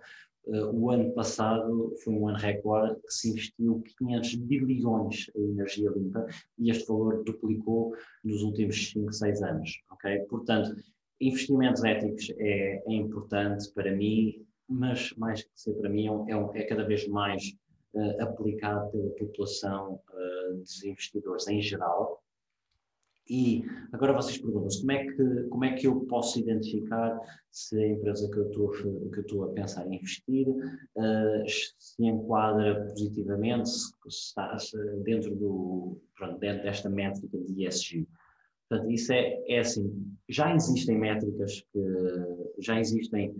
o 0.73 0.91
ano 0.91 1.13
passado 1.13 1.95
foi 2.03 2.15
um 2.15 2.29
ano 2.29 2.39
recorde 2.39 2.97
que 3.03 3.13
se 3.13 3.31
investiu 3.31 3.85
500 3.99 4.35
bilhões 4.37 5.31
em 5.37 5.51
energia 5.51 5.91
limpa 5.91 6.27
e 6.59 6.71
este 6.71 6.89
valor 6.89 7.23
duplicou 7.25 7.95
nos 8.25 8.43
últimos 8.43 8.91
5, 8.91 9.13
6 9.13 9.43
anos. 9.43 9.83
Okay? 9.93 10.21
Portanto, 10.21 10.75
investimentos 11.21 11.85
éticos 11.85 12.33
é, 12.39 12.83
é 12.87 12.93
importante 12.93 13.71
para 13.73 13.95
mim, 13.95 14.45
mas 14.69 15.13
mais 15.17 15.43
que 15.43 15.51
ser 15.55 15.75
para 15.75 15.91
mim, 15.91 16.09
é, 16.09 16.61
é 16.61 16.65
cada 16.65 16.85
vez 16.85 17.07
mais 17.07 17.55
uh, 17.95 18.23
aplicado 18.23 18.91
pela 18.91 19.11
população 19.11 20.01
uh, 20.11 20.57
dos 20.57 20.83
investidores 20.85 21.47
em 21.49 21.61
geral. 21.61 22.23
E 23.29 23.63
agora 23.93 24.13
vocês 24.13 24.39
perguntam-se 24.39 24.81
como, 24.81 24.93
é 24.93 25.05
que, 25.05 25.43
como 25.49 25.65
é 25.65 25.75
que 25.75 25.87
eu 25.87 26.01
posso 26.07 26.41
identificar 26.41 27.21
se 27.49 27.81
a 27.81 27.89
empresa 27.89 28.29
que 28.29 28.39
eu 28.39 28.49
estou, 28.49 28.71
que 28.71 29.19
eu 29.19 29.21
estou 29.21 29.45
a 29.45 29.53
pensar 29.53 29.87
em 29.87 29.97
investir 29.97 30.49
uh, 30.49 31.45
se 31.47 32.05
enquadra 32.05 32.87
positivamente, 32.89 33.69
se, 33.69 33.93
está 34.09 34.57
dentro, 35.05 35.37
do, 35.37 36.01
pronto, 36.17 36.41
dentro 36.41 36.65
desta 36.65 36.91
métrica 36.91 37.39
de 37.39 37.67
ESG. 37.67 38.09
Portanto, 38.69 38.91
isso 38.91 39.13
é, 39.13 39.41
é 39.49 39.61
assim, 39.61 40.17
já 40.29 40.55
existem 40.55 40.99
métricas, 40.99 41.61
que, 41.73 41.81
já 42.59 42.81
existem 42.81 43.35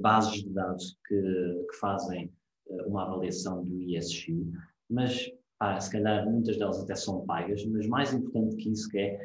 bases 0.00 0.42
de 0.42 0.50
dados 0.50 0.96
que, 1.06 1.20
que 1.68 1.76
fazem 1.78 2.32
uma 2.86 3.04
avaliação 3.04 3.64
do 3.64 3.80
ESG, 3.82 4.46
mas 4.90 5.30
ah, 5.60 5.78
se 5.78 5.90
calhar 5.90 6.28
muitas 6.28 6.58
delas 6.58 6.80
até 6.80 6.94
são 6.94 7.24
pagas, 7.24 7.64
mas 7.66 7.86
mais 7.86 8.12
importante 8.12 8.56
que 8.56 8.70
isso 8.70 8.88
que 8.88 8.98
é 8.98 9.20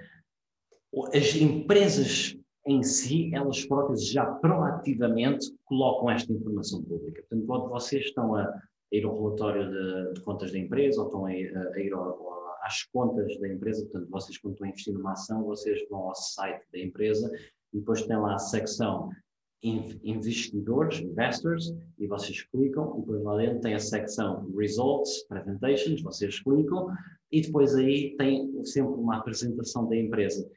as 1.14 1.36
empresas 1.36 2.38
em 2.66 2.84
si, 2.84 3.34
elas 3.34 3.66
próprias 3.66 4.06
já 4.08 4.26
proativamente 4.26 5.52
colocam 5.66 6.12
esta 6.12 6.32
informação 6.34 6.84
pública. 6.84 7.22
Portanto, 7.22 7.48
quando 7.48 7.70
vocês 7.70 8.06
estão 8.06 8.36
a, 8.36 8.44
a 8.44 8.62
ir 8.92 9.06
ao 9.06 9.18
relatório 9.18 9.70
de, 9.70 10.14
de, 10.14 10.22
contas 10.22 10.52
da 10.52 10.60
empresa 10.60 11.02
ou 11.02 11.08
estão 11.08 11.26
a, 11.26 11.30
a 11.30 11.80
ir 11.80 11.94
ao, 11.94 12.58
às 12.62 12.84
contas 12.84 13.40
da 13.40 13.48
empresa, 13.48 13.84
portanto, 13.84 14.10
vocês 14.10 14.38
quando 14.38 14.54
estão 14.54 14.68
a 14.68 14.70
investir 14.70 14.94
numa 14.94 15.14
ação, 15.14 15.44
vocês 15.46 15.80
vão 15.90 16.10
ao 16.10 16.16
site 16.16 16.66
da 16.72 16.80
empresa 16.80 17.32
e 17.74 17.80
depois 17.80 18.06
tem 18.06 18.18
lá 18.18 18.36
a 18.36 18.40
secção 18.40 19.10
investidores, 19.64 21.00
investors, 21.00 21.74
e 21.98 22.08
vocês 22.08 22.44
clicam, 22.44 22.98
e 22.98 23.02
depois 23.02 23.24
lá 23.24 23.38
dentro 23.38 23.62
tem 23.62 23.74
a 23.74 23.80
secção 23.80 24.48
Results, 24.56 25.24
Presentations, 25.28 26.02
vocês 26.02 26.40
clicam, 26.42 26.88
e 27.32 27.42
depois 27.42 27.76
aí 27.76 28.16
tem 28.18 28.64
sempre 28.64 28.94
uma 28.94 29.18
apresentação 29.18 29.88
da 29.88 29.96
empresa. 29.96 30.48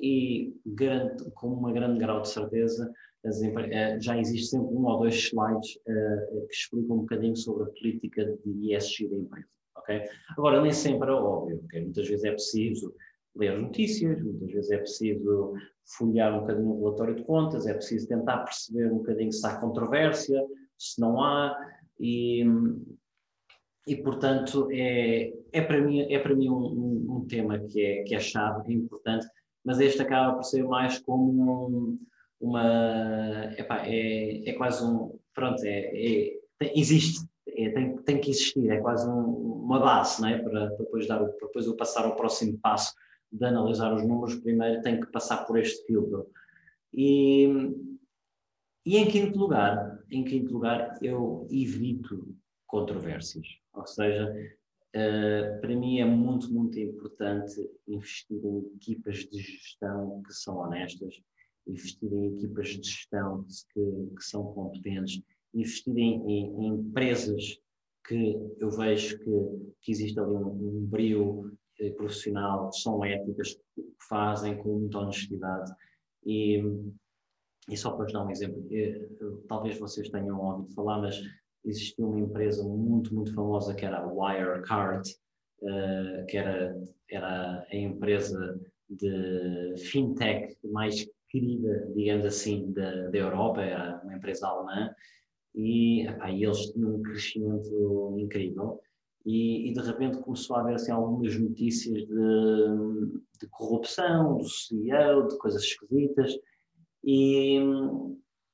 e 0.00 0.52
garanto, 0.66 1.30
com 1.32 1.48
uma 1.48 1.72
grande 1.72 1.98
grau 1.98 2.20
de 2.22 2.28
certeza, 2.28 2.92
eh, 3.24 4.00
já 4.00 4.18
existe 4.18 4.48
sempre 4.48 4.74
um 4.74 4.86
ou 4.86 4.98
dois 4.98 5.14
slides 5.14 5.76
uh, 5.76 6.46
que 6.46 6.54
explicam 6.54 6.96
um 6.96 7.00
bocadinho 7.00 7.36
sobre 7.36 7.64
a 7.64 7.66
política 7.66 8.38
de 8.44 8.74
ESG 8.74 9.08
da 9.08 9.16
empresa. 9.16 9.48
Okay? 9.78 10.02
Agora, 10.36 10.62
nem 10.62 10.72
sempre 10.72 11.08
é 11.08 11.12
óbvio, 11.12 11.60
okay? 11.64 11.82
muitas 11.82 12.08
vezes 12.08 12.24
é 12.24 12.32
preciso 12.32 12.94
ler 13.36 13.58
notícias, 13.58 14.22
muitas 14.22 14.50
vezes 14.50 14.70
é 14.70 14.78
preciso 14.78 15.54
folhear 15.96 16.34
um 16.34 16.40
bocadinho 16.40 16.70
o 16.70 16.84
relatório 16.84 17.14
de 17.14 17.24
contas, 17.24 17.66
é 17.66 17.74
preciso 17.74 18.08
tentar 18.08 18.38
perceber 18.38 18.92
um 18.92 18.98
bocadinho 18.98 19.32
se 19.32 19.46
há 19.46 19.56
controvérsia, 19.56 20.44
se 20.78 21.00
não 21.00 21.22
há, 21.22 21.56
e, 21.98 22.44
e 23.86 23.96
portanto 23.96 24.68
é, 24.70 25.32
é 25.52 25.60
para 25.60 25.80
mim, 25.80 26.00
é 26.00 26.18
para 26.18 26.34
mim 26.34 26.48
um, 26.48 26.54
um, 26.54 27.16
um 27.16 27.26
tema 27.26 27.58
que 27.58 27.84
é, 27.84 28.02
que 28.04 28.14
é 28.14 28.20
chave, 28.20 28.72
é 28.72 28.76
importante, 28.76 29.26
mas 29.64 29.80
este 29.80 30.00
acaba 30.00 30.34
por 30.34 30.44
ser 30.44 30.64
mais 30.64 30.98
como 30.98 31.68
um, 31.68 31.98
uma, 32.40 33.52
epá, 33.58 33.82
é, 33.84 34.48
é 34.48 34.52
quase 34.54 34.84
um, 34.84 35.18
pronto, 35.34 35.62
é, 35.64 35.90
é 35.94 36.40
existe, 36.74 37.26
é, 37.48 37.70
tem, 37.70 37.96
tem 37.98 38.20
que 38.20 38.30
existir, 38.30 38.70
é 38.70 38.80
quase 38.80 39.08
um, 39.08 39.50
uma 39.64 39.78
base, 39.78 40.20
não 40.20 40.28
é? 40.28 40.38
para, 40.38 40.70
para, 40.70 40.76
depois 40.78 41.06
dar, 41.06 41.18
para 41.18 41.46
depois 41.46 41.66
eu 41.66 41.76
passar 41.76 42.04
ao 42.04 42.16
próximo 42.16 42.58
passo 42.58 42.94
de 43.32 43.44
analisar 43.44 43.94
os 43.94 44.06
números, 44.06 44.36
primeiro 44.36 44.82
tem 44.82 45.00
que 45.00 45.06
passar 45.06 45.46
por 45.46 45.58
este 45.58 45.86
filtro. 45.86 46.28
E, 46.92 47.46
e 48.84 48.96
em 48.96 49.08
quinto 49.08 49.38
lugar, 49.38 50.02
em 50.10 50.24
quinto 50.24 50.52
lugar, 50.52 50.98
eu 51.02 51.46
evito 51.50 52.34
controvérsias. 52.66 53.46
Ou 53.72 53.86
seja, 53.86 54.32
uh, 54.96 55.60
para 55.60 55.76
mim 55.76 56.00
é 56.00 56.04
muito, 56.04 56.52
muito 56.52 56.78
importante 56.78 57.54
investir 57.86 58.44
em 58.44 58.58
equipas 58.76 59.18
de 59.18 59.38
gestão 59.40 60.22
que 60.26 60.32
são 60.32 60.58
honestas, 60.58 61.14
investir 61.66 62.12
em 62.12 62.36
equipas 62.36 62.68
de 62.68 62.88
gestão 62.88 63.44
que, 63.72 64.14
que 64.16 64.24
são 64.24 64.52
competentes, 64.52 65.22
investir 65.54 65.96
em, 65.96 66.22
em, 66.28 66.64
em, 66.64 66.66
empresas 66.74 67.60
que 68.06 68.36
eu 68.58 68.70
vejo 68.70 69.18
que, 69.18 69.74
que 69.82 69.92
existe 69.92 70.18
ali 70.18 70.32
um, 70.32 70.48
um 70.48 70.86
brilho 70.86 71.52
profissional, 71.96 72.72
são 72.72 73.04
éticas, 73.04 73.54
que 73.74 73.82
fazem 74.08 74.56
com 74.58 74.80
muita 74.80 74.98
honestidade. 74.98 75.72
E, 76.24 76.62
e 77.68 77.76
só 77.76 77.90
para 77.92 78.04
vos 78.04 78.12
dar 78.12 78.24
um 78.24 78.30
exemplo, 78.30 78.66
eh, 78.70 79.08
talvez 79.48 79.78
vocês 79.78 80.08
tenham 80.10 80.40
ouvido 80.40 80.74
falar, 80.74 81.00
mas 81.00 81.20
existia 81.64 82.06
uma 82.06 82.20
empresa 82.20 82.62
muito, 82.64 83.14
muito 83.14 83.34
famosa 83.34 83.74
que 83.74 83.84
era 83.84 83.98
a 83.98 84.06
Wirecard, 84.06 85.08
uh, 85.62 86.26
que 86.26 86.36
era, 86.36 86.76
era 87.10 87.66
a 87.70 87.76
empresa 87.76 88.60
de 88.88 89.74
fintech 89.78 90.56
mais 90.64 91.06
querida, 91.28 91.86
digamos 91.94 92.26
assim, 92.26 92.72
da, 92.72 93.08
da 93.08 93.18
Europa, 93.18 93.62
era 93.62 94.00
uma 94.02 94.16
empresa 94.16 94.48
alemã, 94.48 94.94
e, 95.54 96.06
epá, 96.06 96.30
eles 96.30 96.72
tinham 96.72 96.96
um 96.96 97.02
crescimento 97.02 98.16
incrível 98.18 98.80
e, 99.24 99.68
e, 99.68 99.72
de 99.72 99.80
repente 99.80 100.18
começou 100.18 100.56
a 100.56 100.60
haver 100.60 100.74
assim, 100.74 100.90
algumas 100.90 101.38
notícias 101.38 102.06
de, 102.06 103.22
de, 103.40 103.46
corrupção, 103.50 104.38
do 104.38 104.48
CEO, 104.48 105.28
de 105.28 105.38
coisas 105.38 105.62
esquisitas, 105.62 106.34
e, 107.04 107.58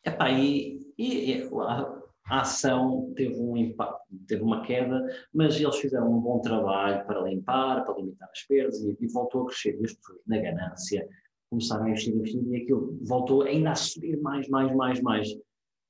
epá, 0.04 0.30
e, 0.30 0.80
e 0.98 1.42
a, 1.60 2.02
a, 2.28 2.40
ação 2.40 3.12
teve 3.16 3.40
um 3.40 3.56
impacto, 3.56 4.02
teve 4.26 4.42
uma 4.42 4.62
queda, 4.62 5.04
mas 5.32 5.60
eles 5.60 5.76
fizeram 5.76 6.12
um 6.12 6.20
bom 6.20 6.40
trabalho 6.40 7.06
para 7.06 7.22
limpar, 7.22 7.84
para 7.84 7.96
limitar 7.96 8.28
as 8.30 8.42
perdas, 8.42 8.80
e, 8.80 8.96
e 9.00 9.06
voltou 9.08 9.42
a 9.42 9.46
crescer. 9.46 9.78
E 9.80 10.28
na 10.28 10.38
ganância, 10.38 11.08
começaram 11.48 11.84
a 11.84 11.90
investir, 11.90 12.14
investir, 12.14 12.42
e 12.48 12.62
aquilo 12.62 12.98
voltou 13.02 13.42
ainda 13.42 13.70
a 13.70 13.74
subir 13.74 14.20
mais, 14.20 14.48
mais, 14.48 14.74
mais, 14.74 15.00
mais. 15.00 15.28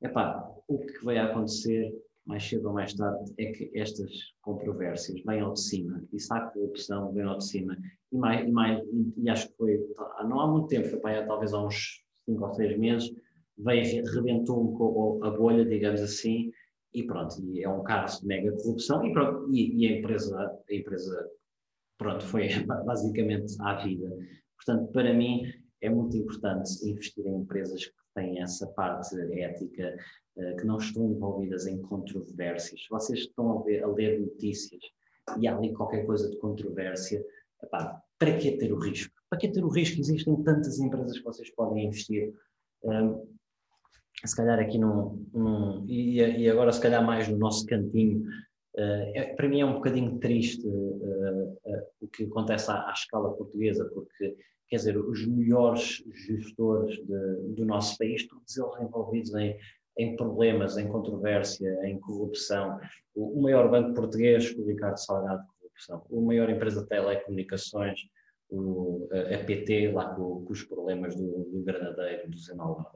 Epá, 0.02 0.46
o 0.68 0.78
que 0.78 1.04
vai 1.04 1.18
acontecer 1.18 1.92
mais 2.26 2.48
cedo 2.48 2.68
ou 2.68 2.74
mais 2.74 2.92
tarde, 2.92 3.32
é 3.38 3.52
que 3.52 3.70
estas 3.74 4.10
controvérsias 4.40 5.22
vêm 5.24 5.40
ao 5.40 5.52
de 5.52 5.60
cima, 5.60 6.02
se 6.16 6.32
há 6.32 6.40
corrupção, 6.40 7.12
vem 7.12 7.24
ao 7.24 7.38
de 7.38 7.46
cima, 7.46 7.76
e, 8.12 8.16
mais, 8.16 8.46
e, 8.46 8.50
mais, 8.50 8.82
e 9.16 9.30
acho 9.30 9.48
que 9.48 9.56
foi, 9.56 9.80
não 10.28 10.40
há 10.40 10.46
muito 10.48 10.68
tempo, 10.68 10.88
foi 10.88 10.98
para 10.98 11.20
aí, 11.20 11.26
talvez 11.26 11.54
há 11.54 11.64
uns 11.64 12.04
5 12.24 12.44
ou 12.44 12.54
6 12.54 12.78
meses, 12.78 13.14
veio, 13.56 14.04
rebentou 14.12 14.60
um 14.60 15.24
a 15.24 15.30
bolha, 15.30 15.64
digamos 15.64 16.00
assim, 16.00 16.50
e 16.92 17.04
pronto, 17.04 17.36
e 17.40 17.62
é 17.62 17.68
um 17.68 17.82
caso 17.82 18.22
de 18.22 18.26
mega 18.26 18.52
corrupção, 18.52 19.06
e, 19.06 19.12
pronto, 19.12 19.48
e, 19.54 19.76
e 19.76 19.86
a, 19.86 19.98
empresa, 19.98 20.36
a 20.68 20.74
empresa, 20.74 21.30
pronto, 21.96 22.24
foi 22.24 22.48
basicamente 22.84 23.54
à 23.60 23.74
vida. 23.76 24.10
Portanto, 24.56 24.90
para 24.92 25.14
mim, 25.14 25.42
é 25.80 25.88
muito 25.88 26.16
importante 26.16 26.70
investir 26.88 27.24
em 27.26 27.36
empresas 27.36 27.86
que 27.86 27.92
têm 28.14 28.40
essa 28.40 28.66
parte 28.68 29.14
ética, 29.38 29.96
que 30.58 30.66
não 30.66 30.76
estão 30.76 31.10
envolvidas 31.10 31.66
em 31.66 31.80
controvérsias. 31.80 32.86
Vocês 32.90 33.20
estão 33.20 33.58
a, 33.58 33.62
ver, 33.62 33.82
a 33.82 33.88
ler 33.88 34.20
notícias 34.20 34.82
e 35.38 35.48
há 35.48 35.56
ali 35.56 35.72
qualquer 35.72 36.04
coisa 36.04 36.28
de 36.30 36.36
controvérsia, 36.36 37.24
epá, 37.62 38.00
para 38.18 38.36
que 38.36 38.52
ter 38.52 38.72
o 38.72 38.78
risco? 38.78 39.14
Para 39.28 39.38
que 39.38 39.48
ter 39.48 39.64
o 39.64 39.68
risco? 39.68 40.00
Existem 40.00 40.42
tantas 40.42 40.78
empresas 40.78 41.18
que 41.18 41.24
vocês 41.24 41.50
podem 41.50 41.86
investir. 41.86 42.32
Um, 42.84 43.26
se 44.24 44.34
calhar 44.34 44.58
aqui 44.58 44.78
num, 44.78 45.26
num 45.32 45.84
e, 45.86 46.20
e, 46.20 46.50
agora 46.50 46.72
se 46.72 46.80
calhar 46.80 47.04
mais 47.04 47.28
no 47.28 47.36
nosso 47.36 47.66
cantinho, 47.66 48.20
uh, 48.76 49.12
é, 49.14 49.34
para 49.34 49.48
mim 49.48 49.60
é 49.60 49.66
um 49.66 49.74
bocadinho 49.74 50.18
triste 50.18 50.66
uh, 50.66 51.52
uh, 51.64 51.86
o 52.00 52.08
que 52.08 52.24
acontece 52.24 52.70
à, 52.70 52.88
à, 52.88 52.92
escala 52.92 53.34
portuguesa, 53.34 53.84
porque, 53.92 54.36
quer 54.68 54.76
dizer, 54.76 54.96
os 54.96 55.26
melhores 55.26 56.02
gestores 56.26 56.96
de, 57.04 57.54
do 57.54 57.64
nosso 57.66 57.98
país, 57.98 58.26
todos 58.26 58.56
eles 58.56 58.80
envolvidos 58.80 59.34
em 59.34 59.56
em 59.98 60.16
problemas, 60.16 60.76
em 60.76 60.88
controvérsia, 60.88 61.80
em 61.84 61.98
corrupção. 61.98 62.78
O, 63.14 63.40
maior 63.40 63.70
banco 63.70 63.94
português, 63.94 64.54
o 64.56 64.66
Ricardo 64.66 64.98
Salgado, 64.98 65.44
corrupção. 65.58 66.04
A 66.10 66.20
maior 66.20 66.50
empresa 66.50 66.82
de 66.82 66.88
telecomunicações, 66.88 68.00
o, 68.50 69.08
a 69.12 69.44
PT, 69.44 69.92
lá 69.92 70.14
com, 70.14 70.44
com 70.44 70.52
os 70.52 70.62
problemas 70.62 71.16
do, 71.16 71.44
do 71.44 71.62
Granadeiro, 71.64 72.30
do 72.30 72.38
Zenalva. 72.38 72.90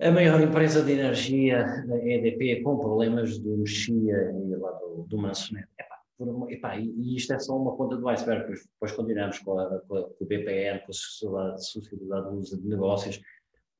A 0.00 0.10
maior 0.10 0.40
empresa 0.40 0.82
de 0.82 0.92
energia, 0.92 1.64
a 1.64 1.96
EDP, 1.96 2.62
com 2.62 2.78
problemas 2.78 3.38
do 3.38 3.58
Mexia 3.58 4.32
e 4.32 4.56
lá 4.56 4.72
do, 4.72 5.04
do 5.08 5.18
Mansonet. 5.18 5.68
Epá, 6.48 6.78
e 6.78 7.16
isto 7.16 7.32
é 7.32 7.38
só 7.38 7.56
uma 7.56 7.76
ponta 7.76 7.96
do 7.96 8.08
iceberg, 8.08 8.46
depois 8.46 8.92
continuamos 8.92 9.38
com, 9.40 9.58
a, 9.58 9.80
com, 9.80 9.96
a, 9.96 10.02
com 10.04 10.24
o 10.24 10.26
BPN, 10.26 10.78
com 10.80 10.90
a 10.90 10.94
Sociedade, 10.94 11.66
Sociedade 11.66 12.40
de 12.40 12.68
Negócios, 12.68 13.20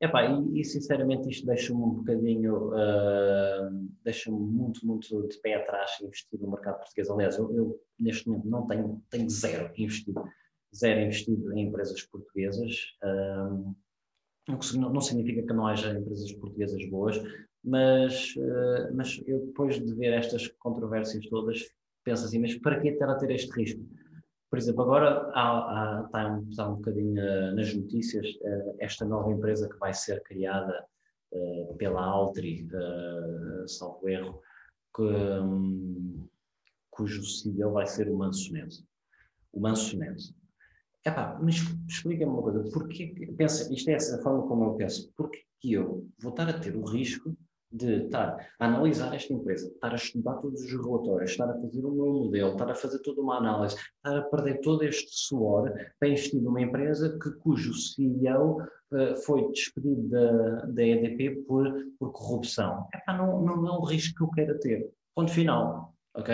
Epá, 0.01 0.25
e, 0.27 0.61
e 0.61 0.65
sinceramente 0.65 1.31
isto 1.31 1.47
deixa-me 1.47 1.81
um 1.81 1.95
bocadinho, 1.95 2.69
uh, 2.69 3.89
deixa-me 4.03 4.39
muito, 4.39 4.87
muito 4.87 5.29
de 5.29 5.39
pé 5.39 5.55
atrás 5.55 5.93
investir 6.03 6.41
no 6.41 6.51
mercado 6.51 6.79
português. 6.79 7.09
Aliás, 7.09 7.39
eu, 7.39 7.55
eu, 7.55 7.81
neste 7.99 8.29
momento 8.29 8.49
não 8.49 8.67
tenho, 8.67 9.03
tenho 9.09 9.31
zero 9.31 9.73
investido, 9.77 10.23
zero 10.75 11.01
investido 11.01 11.53
em 11.53 11.69
empresas 11.69 12.03
portuguesas. 12.03 12.75
Uh, 13.03 13.75
não, 14.77 14.93
não 14.93 15.01
significa 15.01 15.43
que 15.43 15.53
não 15.53 15.67
haja 15.67 15.99
empresas 15.99 16.33
portuguesas 16.33 16.85
boas, 16.91 17.17
mas, 17.63 18.35
uh, 18.37 18.95
mas 18.95 19.23
eu 19.27 19.47
depois 19.47 19.83
de 19.83 19.95
ver 19.95 20.13
estas 20.13 20.49
controvérsias 20.59 21.27
todas, 21.29 21.63
penso 22.05 22.25
assim, 22.25 22.41
mas 22.41 22.55
para 22.59 22.81
que 22.81 22.89
estar 22.89 23.09
a 23.09 23.17
ter 23.17 23.31
este 23.31 23.51
risco? 23.53 23.81
Por 24.55 24.59
exemplo, 24.59 24.83
agora 24.83 25.33
há, 25.35 25.99
há, 25.99 26.05
está, 26.05 26.33
um, 26.33 26.49
está 26.49 26.69
um 26.69 26.77
bocadinho 26.77 27.21
uh, 27.21 27.57
nas 27.57 27.75
notícias 27.75 28.25
uh, 28.37 28.77
esta 28.79 29.05
nova 29.05 29.33
empresa 29.33 29.69
que 29.69 29.77
vai 29.79 29.93
ser 29.93 30.23
criada 30.23 30.87
uh, 31.33 31.75
pela 31.77 32.01
Altri, 32.01 32.65
salvo 33.67 34.09
erro, 34.09 34.41
que, 34.95 35.03
um, 35.03 36.29
cujo 36.89 37.25
CEO 37.25 37.73
vai 37.73 37.85
ser 37.85 38.09
o 38.09 38.17
Mansoneto. 38.17 38.77
O 39.53 39.59
Mansoneto. 39.59 40.23
Epá, 41.05 41.37
mas 41.43 41.57
explica-me 41.89 42.31
uma 42.31 42.43
coisa, 42.43 42.63
porquê, 42.73 43.13
pensa, 43.37 43.75
isto 43.75 43.91
é 43.91 43.97
a 43.97 44.23
forma 44.23 44.47
como 44.47 44.67
eu 44.67 44.75
penso, 44.75 45.13
porquê 45.17 45.43
que 45.59 45.73
eu 45.73 46.09
vou 46.17 46.31
estar 46.31 46.49
a 46.49 46.61
ter 46.61 46.77
o 46.77 46.85
risco 46.85 47.37
de 47.75 48.05
estar 48.05 48.37
a 48.61 48.67
analisar 48.67 49.13
esta 49.13 49.33
empresa, 49.33 49.67
estar 49.67 49.91
a 49.91 49.97
estudar 49.97 50.35
todos 50.35 50.63
os 50.63 50.71
relatórios, 50.71 51.33
estar 51.33 51.51
a 51.51 51.61
fazer 51.61 51.85
o 51.85 51.91
meu 51.91 52.07
modelo, 52.07 52.53
estar 52.53 52.71
a 52.71 52.75
fazer 52.75 53.01
toda 53.01 53.21
uma 53.21 53.39
análise, 53.39 53.75
estar 53.75 54.17
a 54.17 54.23
perder 54.23 54.61
todo 54.61 54.85
este 54.85 55.09
suor 55.11 55.73
para 55.99 56.09
investir 56.09 56.41
numa 56.41 56.63
empresa 56.63 57.19
que, 57.21 57.31
cujo 57.33 57.75
CEO 57.75 58.63
uh, 58.93 58.97
eh, 58.97 59.17
foi 59.17 59.51
despedido 59.51 60.09
da, 60.09 60.67
da 60.67 60.83
EDP 60.85 61.43
por, 61.49 61.69
por 61.99 62.13
corrupção. 62.13 62.87
Epá, 62.95 63.17
não, 63.17 63.43
não, 63.43 63.67
é 63.67 63.79
um 63.79 63.85
risco 63.85 64.17
que 64.17 64.23
eu 64.23 64.31
queira 64.31 64.59
ter. 64.61 64.89
Ponto 65.13 65.33
final. 65.33 65.93
Ok? 66.15 66.33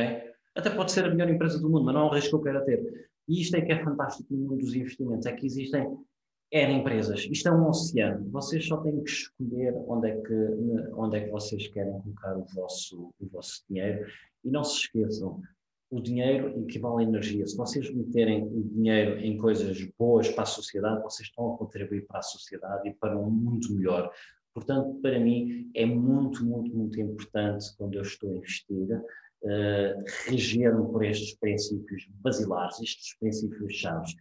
Até 0.55 0.69
pode 0.69 0.93
ser 0.93 1.07
a 1.07 1.11
melhor 1.11 1.31
empresa 1.31 1.59
do 1.59 1.71
mundo, 1.71 1.85
mas 1.87 1.95
não 1.95 2.03
é 2.03 2.05
um 2.05 2.15
risco 2.15 2.31
que 2.31 2.37
eu 2.37 2.43
queira 2.43 2.65
ter. 2.67 3.09
E 3.27 3.41
isto 3.41 3.57
é 3.57 3.63
que 3.63 3.73
é 3.73 3.83
fantástico 3.83 4.35
no 4.35 4.41
mundo 4.41 4.59
dos 4.59 4.75
investimentos, 4.75 5.25
é 5.25 5.33
que 5.33 5.47
existem 5.47 5.97
N 6.53 6.73
empresas. 6.75 7.29
Isto 7.31 7.49
é 7.49 7.53
um 7.53 7.69
oceano. 7.69 8.29
Vocês 8.31 8.67
só 8.67 8.77
têm 8.79 9.03
que 9.03 9.11
escolher 9.11 9.75
onde 9.87 10.09
é 10.09 10.17
que, 10.21 10.35
onde 10.95 11.17
é 11.17 11.25
que 11.25 11.31
vocês 11.31 11.69
querem 11.69 11.93
colocar 12.01 12.37
o 12.37 12.45
vosso, 12.55 13.15
o 13.21 13.27
vosso 13.29 13.63
dinheiro. 13.69 14.07
E 14.45 14.51
não 14.51 14.65
se 14.65 14.81
esqueçam, 14.81 15.41
o 15.91 16.01
dinheiro 16.01 16.61
equivale 16.63 17.05
à 17.05 17.09
energia. 17.09 17.47
Se 17.47 17.57
vocês 17.57 17.93
meterem 17.95 18.47
o 18.47 18.63
dinheiro 18.63 19.19
em 19.21 19.37
coisas 19.39 19.79
boas 19.99 20.29
para 20.29 20.43
a 20.43 20.47
sociedade, 20.47 21.03
vocês 21.03 21.29
estão 21.29 21.55
a 21.55 21.59
contribuir 21.59 22.07
para 22.07 22.19
a 22.19 22.23
sociedade 22.23 22.89
e 22.89 22.95
para 22.95 23.19
um 23.19 23.31
mundo 23.31 23.73
melhor. 23.73 24.11
Portanto, 24.53 24.99
para 25.01 25.19
mim, 25.21 25.71
é 25.75 25.87
muito, 25.87 26.45
muito, 26.45 26.77
muito 26.77 27.01
importante, 27.01 27.67
quando 27.77 27.95
eu 27.95 28.03
estou 28.03 28.31
a 28.31 28.37
investir, 28.37 28.97
uh, 28.97 30.05
reger-me 30.27 30.91
por 30.91 31.05
estes 31.05 31.35
princípios 31.35 32.09
basilares, 32.21 32.81
estes 32.81 33.17
princípios 33.19 33.75
chaves 33.75 34.15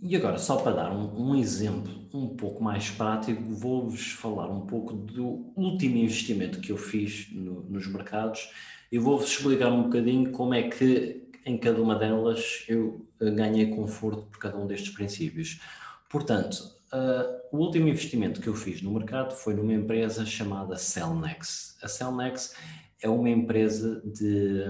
e 0.00 0.16
agora, 0.16 0.38
só 0.38 0.56
para 0.56 0.72
dar 0.72 0.92
um, 0.92 1.30
um 1.30 1.36
exemplo 1.36 1.92
um 2.12 2.28
pouco 2.36 2.62
mais 2.62 2.90
prático, 2.90 3.42
vou-vos 3.42 4.12
falar 4.12 4.48
um 4.48 4.66
pouco 4.66 4.92
do 4.94 5.52
último 5.56 5.96
investimento 5.96 6.60
que 6.60 6.70
eu 6.70 6.76
fiz 6.76 7.28
no, 7.32 7.62
nos 7.64 7.86
mercados 7.86 8.50
e 8.90 8.98
vou-vos 8.98 9.28
explicar 9.28 9.72
um 9.72 9.84
bocadinho 9.84 10.30
como 10.30 10.54
é 10.54 10.68
que 10.68 11.24
em 11.44 11.58
cada 11.58 11.82
uma 11.82 11.96
delas 11.96 12.64
eu 12.68 13.06
eh, 13.20 13.30
ganhei 13.30 13.66
conforto 13.66 14.22
por 14.30 14.38
cada 14.38 14.56
um 14.56 14.66
destes 14.66 14.94
princípios. 14.94 15.60
Portanto, 16.08 16.58
uh, 16.92 17.56
o 17.56 17.58
último 17.58 17.88
investimento 17.88 18.40
que 18.40 18.48
eu 18.48 18.54
fiz 18.54 18.80
no 18.80 18.92
mercado 18.92 19.34
foi 19.34 19.54
numa 19.54 19.72
empresa 19.72 20.24
chamada 20.24 20.76
Cellnex. 20.76 21.76
A 21.82 21.88
Cellnex 21.88 22.54
é 23.02 23.08
uma 23.08 23.28
empresa 23.28 24.00
de 24.04 24.64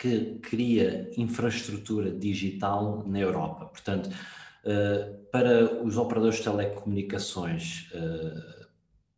que 0.00 0.38
cria 0.40 1.10
infraestrutura 1.18 2.10
digital 2.10 3.04
na 3.06 3.20
Europa. 3.20 3.66
Portanto, 3.66 4.06
uh, 4.08 5.30
para 5.30 5.84
os 5.84 5.98
operadores 5.98 6.38
de 6.38 6.44
telecomunicações 6.44 7.90
uh, 7.92 8.66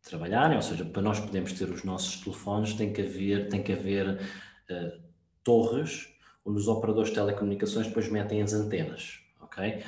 trabalharem, 0.01 0.57
ou 0.57 0.61
seja, 0.61 0.83
para 0.83 1.01
nós 1.01 1.21
podermos 1.21 1.53
ter 1.53 1.69
os 1.69 1.85
nossos 1.85 2.19
telefones, 2.19 2.73
tem 2.73 2.91
que 2.91 3.01
haver, 3.01 3.47
tem 3.47 3.63
que 3.63 3.71
haver 3.71 4.09
uh, 4.09 5.01
torres 5.41 6.09
onde 6.45 6.59
os 6.59 6.67
operadores 6.67 7.11
de 7.11 7.15
telecomunicações 7.15 7.87
depois 7.87 8.09
metem 8.09 8.41
as 8.41 8.51
antenas, 8.51 9.19
ok? 9.39 9.81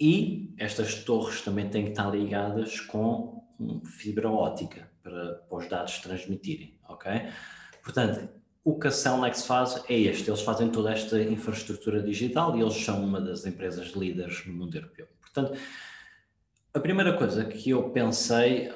E 0.00 0.54
estas 0.56 1.02
torres 1.02 1.42
também 1.42 1.68
têm 1.68 1.82
que 1.82 1.90
estar 1.90 2.08
ligadas 2.14 2.78
com 2.78 3.42
fibra 3.84 4.30
óptica 4.30 4.88
para, 5.02 5.34
para 5.34 5.58
os 5.58 5.68
dados 5.68 5.98
transmitirem, 5.98 6.78
ok? 6.88 7.10
Portanto, 7.82 8.37
o 8.68 8.78
que 8.78 8.86
a 8.86 8.90
Cellnex 8.90 9.46
faz 9.46 9.82
é 9.88 9.98
este, 9.98 10.28
eles 10.28 10.42
fazem 10.42 10.68
toda 10.68 10.92
esta 10.92 11.18
infraestrutura 11.22 12.02
digital 12.02 12.54
e 12.54 12.60
eles 12.60 12.74
são 12.74 13.02
uma 13.02 13.18
das 13.18 13.46
empresas 13.46 13.92
líderes 13.92 14.44
no 14.44 14.52
mundo 14.52 14.76
europeu. 14.76 15.06
Portanto, 15.22 15.58
a 16.74 16.78
primeira 16.78 17.16
coisa 17.16 17.46
que 17.46 17.70
eu 17.70 17.88
pensei 17.88 18.70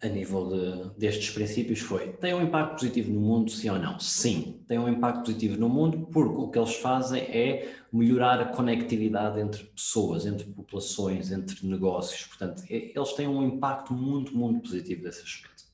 a 0.00 0.06
nível 0.06 0.48
de, 0.48 1.00
destes 1.00 1.30
princípios 1.30 1.80
foi: 1.80 2.12
tem 2.12 2.34
um 2.34 2.42
impacto 2.42 2.74
positivo 2.74 3.10
no 3.10 3.20
mundo, 3.20 3.50
sim 3.50 3.68
ou 3.68 3.80
não? 3.80 3.98
Sim, 3.98 4.60
tem 4.68 4.78
um 4.78 4.88
impacto 4.88 5.24
positivo 5.24 5.58
no 5.58 5.68
mundo 5.68 6.06
porque 6.12 6.40
o 6.40 6.48
que 6.48 6.58
eles 6.60 6.76
fazem 6.76 7.22
é 7.22 7.74
melhorar 7.92 8.40
a 8.40 8.44
conectividade 8.44 9.40
entre 9.40 9.64
pessoas, 9.64 10.24
entre 10.24 10.44
populações, 10.44 11.32
entre 11.32 11.66
negócios. 11.66 12.24
Portanto, 12.26 12.62
eles 12.70 13.12
têm 13.14 13.26
um 13.26 13.42
impacto 13.42 13.92
muito, 13.92 14.36
muito 14.36 14.60
positivo 14.60 15.02
desse 15.02 15.22
aspecto. 15.22 15.65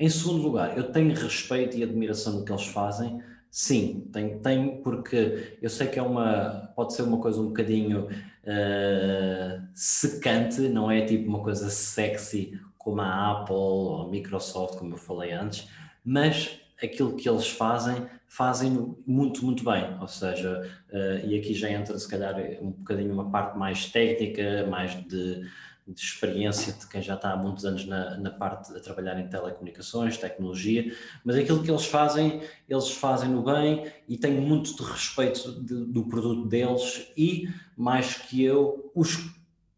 Em 0.00 0.08
segundo 0.08 0.42
lugar, 0.42 0.78
eu 0.78 0.92
tenho 0.92 1.12
respeito 1.12 1.76
e 1.76 1.82
admiração 1.82 2.38
do 2.38 2.44
que 2.44 2.52
eles 2.52 2.66
fazem. 2.66 3.20
Sim, 3.50 4.08
tenho, 4.12 4.38
tenho 4.38 4.82
porque 4.82 5.58
eu 5.60 5.68
sei 5.68 5.88
que 5.88 5.98
é 5.98 6.02
uma, 6.02 6.72
pode 6.76 6.94
ser 6.94 7.02
uma 7.02 7.18
coisa 7.18 7.40
um 7.40 7.48
bocadinho 7.48 8.06
uh, 8.06 9.68
secante, 9.74 10.60
não 10.68 10.88
é 10.88 11.04
tipo 11.04 11.28
uma 11.28 11.42
coisa 11.42 11.68
sexy 11.68 12.60
como 12.76 13.00
a 13.00 13.32
Apple 13.32 13.54
ou 13.56 14.02
a 14.02 14.08
Microsoft, 14.08 14.78
como 14.78 14.94
eu 14.94 14.98
falei 14.98 15.32
antes, 15.32 15.68
mas 16.04 16.60
aquilo 16.80 17.16
que 17.16 17.28
eles 17.28 17.48
fazem, 17.48 18.06
fazem 18.28 18.94
muito, 19.04 19.44
muito 19.44 19.64
bem. 19.64 19.98
Ou 20.00 20.06
seja, 20.06 20.62
uh, 20.92 21.26
e 21.26 21.36
aqui 21.36 21.54
já 21.54 21.70
entra 21.70 21.98
se 21.98 22.08
calhar 22.08 22.36
um 22.62 22.70
bocadinho 22.70 23.12
uma 23.12 23.30
parte 23.30 23.58
mais 23.58 23.86
técnica, 23.86 24.64
mais 24.70 24.92
de 25.08 25.44
de 25.92 26.00
experiência 26.00 26.72
de 26.72 26.86
quem 26.86 27.00
já 27.00 27.14
está 27.14 27.32
há 27.32 27.36
muitos 27.36 27.64
anos 27.64 27.86
na, 27.86 28.16
na 28.18 28.30
parte 28.30 28.76
a 28.76 28.80
trabalhar 28.80 29.18
em 29.18 29.26
telecomunicações, 29.26 30.18
tecnologia, 30.18 30.94
mas 31.24 31.36
aquilo 31.36 31.62
que 31.62 31.70
eles 31.70 31.86
fazem, 31.86 32.42
eles 32.68 32.90
fazem 32.90 33.30
no 33.30 33.42
bem 33.42 33.90
e 34.08 34.16
tenho 34.16 34.42
muito 34.42 34.76
de 34.76 34.82
respeito 34.82 35.62
de, 35.62 35.84
do 35.86 36.04
produto 36.04 36.46
deles 36.46 37.10
e, 37.16 37.48
mais 37.76 38.14
que 38.14 38.42
eu, 38.44 38.90
os, 38.94 39.30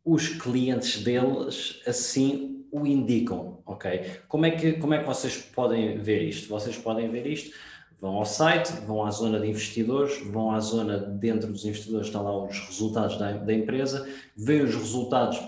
os 0.04 0.28
clientes 0.28 1.02
deles 1.02 1.80
assim 1.86 2.66
o 2.72 2.86
indicam, 2.86 3.58
ok? 3.66 4.20
Como 4.28 4.46
é, 4.46 4.50
que, 4.52 4.74
como 4.74 4.94
é 4.94 4.98
que 5.00 5.06
vocês 5.06 5.36
podem 5.36 5.98
ver 5.98 6.22
isto? 6.22 6.48
Vocês 6.48 6.76
podem 6.76 7.10
ver 7.10 7.26
isto 7.26 7.52
vão 8.00 8.16
ao 8.16 8.24
site, 8.24 8.72
vão 8.86 9.04
à 9.04 9.10
zona 9.10 9.38
de 9.38 9.46
investidores, 9.46 10.18
vão 10.26 10.52
à 10.52 10.60
zona 10.60 10.96
dentro 10.96 11.52
dos 11.52 11.66
investidores, 11.66 12.06
estão 12.06 12.24
lá 12.24 12.44
os 12.46 12.58
resultados 12.60 13.18
da, 13.18 13.32
da 13.32 13.52
empresa, 13.52 14.08
veem 14.34 14.62
os 14.62 14.74
resultados 14.74 15.38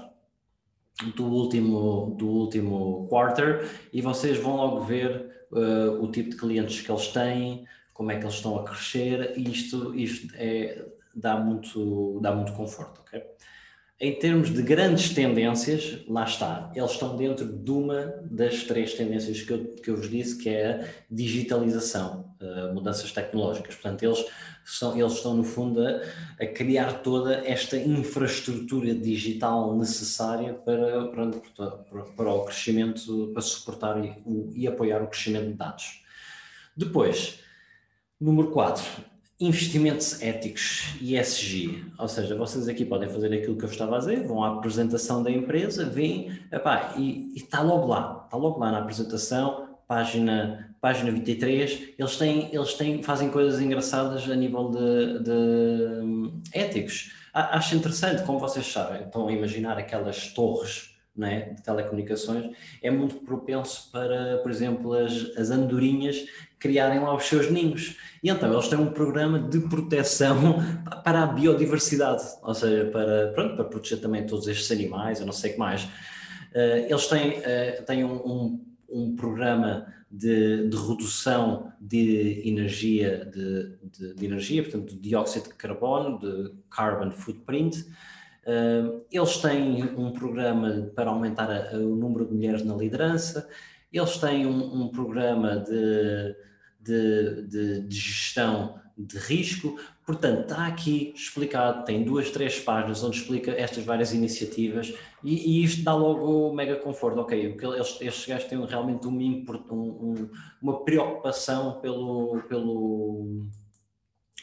do 1.15 1.25
último, 1.25 2.15
do 2.19 2.29
último 2.29 3.07
quarter 3.09 3.69
e 3.93 4.01
vocês 4.01 4.39
vão 4.39 4.57
logo 4.57 4.81
ver 4.81 5.47
uh, 5.51 6.03
o 6.03 6.11
tipo 6.11 6.31
de 6.31 6.37
clientes 6.37 6.81
que 6.81 6.91
eles 6.91 7.09
têm, 7.09 7.67
como 7.93 8.11
é 8.11 8.19
que 8.19 8.25
eles 8.25 8.35
estão 8.35 8.59
a 8.59 8.65
crescer 8.65 9.35
e 9.37 9.51
isto, 9.51 9.95
isto 9.95 10.35
é, 10.37 10.87
dá, 11.15 11.37
muito, 11.37 12.21
dá 12.21 12.35
muito 12.35 12.53
conforto, 12.53 13.01
ok? 13.01 13.23
Em 14.05 14.17
termos 14.17 14.53
de 14.53 14.61
grandes 14.63 15.15
tendências, 15.15 16.01
lá 16.09 16.25
está, 16.25 16.73
eles 16.75 16.91
estão 16.91 17.17
dentro 17.17 17.47
de 17.47 17.71
uma 17.71 18.13
das 18.29 18.65
três 18.65 18.95
tendências 18.95 19.43
que 19.43 19.53
eu, 19.53 19.65
que 19.77 19.91
eu 19.91 19.97
vos 19.97 20.11
disse, 20.11 20.37
que 20.37 20.49
é 20.49 20.73
a 20.73 20.89
digitalização, 21.09 22.35
uh, 22.41 22.75
mudanças 22.75 23.13
tecnológicas. 23.13 23.77
Portanto, 23.77 24.03
eles, 24.03 24.27
são, 24.65 24.99
eles 24.99 25.13
estão, 25.13 25.37
no 25.37 25.45
fundo, 25.45 25.87
a, 25.87 26.01
a, 26.41 26.47
criar 26.49 26.95
toda 26.95 27.47
esta 27.49 27.77
infraestrutura 27.77 28.93
digital 28.93 29.77
necessária 29.77 30.53
para, 30.53 31.07
para, 31.07 31.31
para, 32.17 32.35
o 32.35 32.45
crescimento, 32.45 33.31
para 33.33 33.41
suportar 33.41 34.05
e, 34.05 34.21
o, 34.27 34.53
e 34.53 34.67
apoiar 34.67 35.01
o 35.01 35.07
crescimento 35.07 35.47
de 35.47 35.55
dados. 35.55 36.03
Depois, 36.77 37.39
número 38.21 38.51
4, 38.51 39.12
investimentos 39.47 40.23
éticos 40.23 40.95
ESG, 41.01 41.85
ou 41.99 42.07
seja, 42.07 42.37
vocês 42.37 42.69
aqui 42.69 42.85
podem 42.85 43.09
fazer 43.09 43.33
aquilo 43.33 43.57
que 43.57 43.65
eu 43.65 43.69
estava 43.69 43.97
a 43.97 43.99
dizer, 43.99 44.27
vão 44.27 44.45
à 44.45 44.55
apresentação 44.55 45.23
da 45.23 45.31
empresa, 45.31 45.85
vêm, 45.85 46.39
epá, 46.51 46.95
e 46.97 47.33
está 47.35 47.61
logo 47.61 47.87
lá, 47.87 48.23
está 48.25 48.37
logo 48.37 48.61
lá 48.61 48.71
na 48.71 48.79
apresentação, 48.79 49.69
página, 49.89 50.75
página 50.81 51.11
23, 51.11 51.95
eles 51.99 52.17
têm, 52.17 52.55
eles 52.55 52.75
têm, 52.75 53.03
fazem 53.03 53.31
coisas 53.31 53.61
engraçadas 53.61 54.31
a 54.31 54.35
nível 54.37 54.71
de, 54.71 55.25
de 55.25 55.31
um, 56.03 56.41
éticos. 56.53 57.13
Acho 57.35 57.75
interessante, 57.75 58.23
como 58.25 58.39
vocês 58.39 58.67
sabem, 58.71 59.03
estão 59.03 59.27
a 59.27 59.33
imaginar 59.33 59.77
aquelas 59.79 60.29
torres 60.35 60.92
é? 61.21 61.51
de 61.51 61.63
telecomunicações, 61.63 62.57
é 62.83 62.91
muito 62.91 63.17
propenso 63.17 63.91
para, 63.91 64.39
por 64.39 64.51
exemplo, 64.51 64.95
as, 64.95 65.37
as 65.37 65.51
andorinhas 65.51 66.25
criarem 66.59 67.01
lá 67.01 67.15
os 67.15 67.25
seus 67.25 67.51
ninhos. 67.51 67.97
E 68.23 68.31
então 68.31 68.53
eles 68.53 68.69
têm 68.69 68.79
um 68.79 68.93
programa 68.93 69.39
de 69.39 69.61
proteção 69.61 70.57
para 71.05 71.25
a 71.25 71.27
biodiversidade, 71.27 72.23
ou 72.43 72.55
seja, 72.55 72.91
para, 72.91 73.33
pronto, 73.33 73.57
para 73.57 73.65
proteger 73.65 74.01
também 74.01 74.25
todos 74.27 74.47
estes 74.49 74.71
animais, 74.71 75.21
eu 75.21 75.27
não 75.27 75.33
sei 75.33 75.51
o 75.51 75.55
que 75.55 75.59
mais. 75.59 75.85
Uh, 75.85 76.87
eles 76.89 77.07
têm, 77.07 77.39
uh, 77.39 77.85
têm 77.87 78.05
um, 78.05 78.15
um, 78.15 78.67
um 78.89 79.17
programa 79.17 79.87
de, 80.11 80.69
de, 80.69 80.77
redução 80.77 81.73
de 81.81 82.43
energia, 82.47 83.25
de, 83.25 83.77
de, 83.83 84.15
de, 84.15 84.25
energia, 84.25 84.63
portanto, 84.63 84.95
de 84.95 85.01
dióxido 85.01 85.49
de 85.49 85.55
carbono, 85.55 86.19
de 86.19 86.53
carbon 86.71 87.11
footprint. 87.11 87.85
Eles 89.11 89.37
têm 89.39 89.85
um 89.97 90.13
programa 90.13 90.91
para 90.95 91.11
aumentar 91.11 91.51
a, 91.51 91.77
a, 91.77 91.77
o 91.77 91.95
número 91.95 92.27
de 92.27 92.35
mulheres 92.35 92.65
na 92.65 92.75
liderança. 92.75 93.49
Eles 93.93 94.17
têm 94.17 94.47
um, 94.47 94.83
um 94.83 94.89
programa 94.89 95.59
de, 95.59 96.35
de, 96.81 97.87
gestão 97.89 98.81
de 98.99 99.17
risco. 99.19 99.79
Portanto, 100.05 100.43
está 100.43 100.67
aqui 100.67 101.13
explicado, 101.15 101.85
tem 101.85 102.03
duas, 102.03 102.31
três 102.31 102.59
páginas 102.59 103.05
onde 103.05 103.19
explica 103.19 103.53
estas 103.53 103.85
várias 103.85 104.13
iniciativas 104.13 104.93
e, 105.23 105.61
e 105.61 105.65
isto 105.65 105.85
dá 105.85 105.95
logo 105.95 106.53
mega 106.53 106.77
conforto. 106.77 107.21
Ok, 107.21 107.57
eles, 107.61 107.99
estes 108.01 108.27
gajos 108.27 108.49
têm 108.49 108.65
realmente 108.65 109.07
um, 109.07 109.17
um, 109.71 110.29
uma 110.61 110.85
preocupação 110.85 111.81
pelo, 111.81 112.43
pelo, 112.49 113.47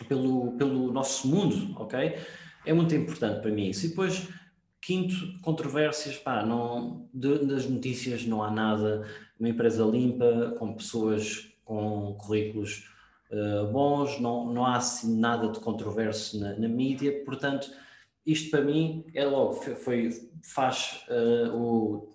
pelo, 0.08 0.52
pelo 0.54 0.92
nosso 0.94 1.28
mundo, 1.28 1.76
ok? 1.78 2.18
É 2.66 2.74
muito 2.74 2.94
importante 2.96 3.42
para 3.42 3.52
mim 3.52 3.70
isso. 3.70 3.86
E 3.86 3.90
depois, 3.90 4.28
quinto, 4.82 5.16
controvérsias, 5.42 6.18
pá, 6.18 6.46
não, 6.46 7.08
de, 7.14 7.46
das 7.46 7.68
notícias 7.68 8.26
não 8.26 8.44
há 8.44 8.52
nada, 8.52 9.08
uma 9.40 9.50
empresa 9.50 9.84
limpa, 9.84 10.56
com 10.58 10.74
pessoas 10.74 11.48
com 11.64 12.16
currículos 12.20 12.90
uh, 13.32 13.72
bons, 13.72 14.20
não, 14.20 14.52
não 14.52 14.66
há 14.66 14.78
assim 14.78 15.20
nada 15.20 15.50
de 15.50 15.60
controverso 15.60 16.40
na, 16.40 16.54
na, 16.58 16.68
mídia, 16.68 17.24
portanto, 17.24 17.72
isto 18.26 18.50
para 18.50 18.62
mim 18.62 19.06
é 19.14 19.26
logo, 19.26 19.54
foi, 19.54 20.10
faz 20.44 21.06
uh, 21.10 21.56
o 21.56 22.10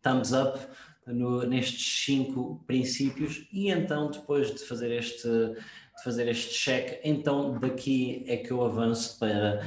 thumbs 0.00 0.32
up 0.32 0.58
no, 1.06 1.44
nestes 1.44 2.04
cinco 2.04 2.62
princípios. 2.66 3.46
E 3.52 3.70
então 3.70 4.10
depois 4.10 4.54
de 4.54 4.60
fazer 4.60 4.90
este 4.92 5.28
fazer 6.02 6.28
este 6.28 6.54
check, 6.54 7.00
então 7.04 7.58
daqui 7.58 8.24
é 8.26 8.36
que 8.36 8.50
eu 8.50 8.64
avanço 8.64 9.18
para 9.18 9.60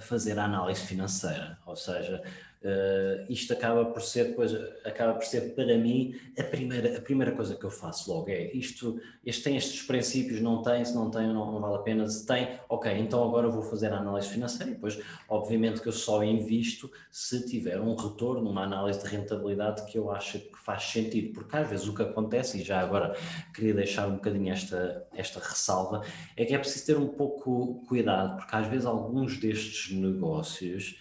fazer 0.00 0.38
a 0.38 0.44
análise 0.44 0.80
financeira, 0.80 1.58
ou 1.66 1.76
seja, 1.76 2.22
Uh, 2.60 3.24
isto 3.30 3.52
acaba 3.52 3.84
por 3.84 4.02
ser 4.02 4.30
depois 4.30 4.52
acaba 4.84 5.14
por 5.14 5.22
ser 5.24 5.54
para 5.54 5.78
mim 5.78 6.16
a 6.36 6.42
primeira 6.42 6.98
a 6.98 7.00
primeira 7.00 7.30
coisa 7.30 7.54
que 7.54 7.62
eu 7.62 7.70
faço 7.70 8.12
logo 8.12 8.30
é 8.30 8.50
isto 8.52 9.00
este 9.24 9.44
tem 9.44 9.56
estes 9.56 9.82
princípios 9.82 10.40
não 10.40 10.60
tem 10.60 10.84
se 10.84 10.92
não 10.92 11.08
tem 11.08 11.28
não, 11.28 11.52
não, 11.52 11.60
vale 11.60 11.76
a 11.76 11.78
pena 11.78 12.08
se 12.08 12.26
tem 12.26 12.58
ok 12.68 12.92
então 12.98 13.22
agora 13.22 13.48
vou 13.48 13.62
fazer 13.62 13.92
a 13.92 13.98
análise 13.98 14.26
financeira 14.30 14.72
e 14.72 14.74
depois 14.74 15.00
obviamente 15.28 15.80
que 15.80 15.86
eu 15.86 15.92
só 15.92 16.24
invisto 16.24 16.90
se 17.12 17.46
tiver 17.46 17.80
um 17.80 17.94
retorno 17.94 18.50
uma 18.50 18.64
análise 18.64 19.04
de 19.04 19.06
rentabilidade 19.06 19.88
que 19.88 19.96
eu 19.96 20.10
acho 20.10 20.40
que 20.40 20.58
faz 20.58 20.82
sentido 20.82 21.34
porque 21.34 21.56
às 21.56 21.70
vezes 21.70 21.86
o 21.86 21.94
que 21.94 22.02
acontece 22.02 22.58
e 22.58 22.64
já 22.64 22.80
agora 22.80 23.16
queria 23.54 23.72
deixar 23.74 24.08
um 24.08 24.14
bocadinho 24.14 24.50
esta 24.50 25.06
esta 25.14 25.38
ressalva 25.38 26.02
é 26.36 26.44
que 26.44 26.52
é 26.52 26.58
preciso 26.58 26.86
ter 26.86 26.96
um 26.96 27.06
pouco 27.06 27.84
cuidado 27.86 28.36
porque 28.36 28.56
às 28.56 28.66
vezes 28.66 28.84
alguns 28.84 29.38
destes 29.38 29.96
negócios 29.96 30.98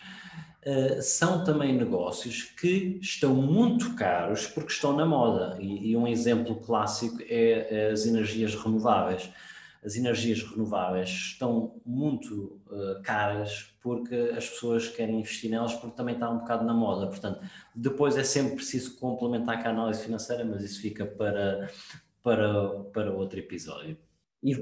Uh, 0.67 1.01
são 1.01 1.45
também 1.45 1.77
negócios 1.77 2.43
que 2.43 2.99
estão 3.01 3.33
muito 3.33 3.95
caros 3.95 4.47
porque 4.47 4.73
estão 4.73 4.93
na 4.93 5.05
moda. 5.05 5.57
E, 5.61 5.91
e 5.91 5.95
um 5.95 6.05
exemplo 6.05 6.57
clássico 6.57 7.19
é 7.21 7.89
as 7.89 8.05
energias 8.05 8.53
renováveis. 8.53 9.31
As 9.81 9.95
energias 9.95 10.43
renováveis 10.43 11.07
estão 11.07 11.79
muito 11.85 12.59
uh, 12.69 13.01
caras 13.01 13.73
porque 13.81 14.13
as 14.35 14.49
pessoas 14.49 14.89
querem 14.89 15.21
investir 15.21 15.49
nelas 15.49 15.73
porque 15.73 15.95
também 15.95 16.15
está 16.15 16.29
um 16.29 16.39
bocado 16.39 16.65
na 16.65 16.73
moda. 16.73 17.07
Portanto, 17.07 17.39
depois 17.73 18.17
é 18.17 18.23
sempre 18.25 18.55
preciso 18.55 18.99
complementar 18.99 19.61
com 19.61 19.69
a 19.69 19.71
análise 19.71 20.03
financeira, 20.03 20.43
mas 20.43 20.61
isso 20.65 20.81
fica 20.81 21.05
para, 21.05 21.69
para, 22.21 22.69
para 22.91 23.13
outro 23.13 23.39
episódio. 23.39 23.97
E 24.43 24.53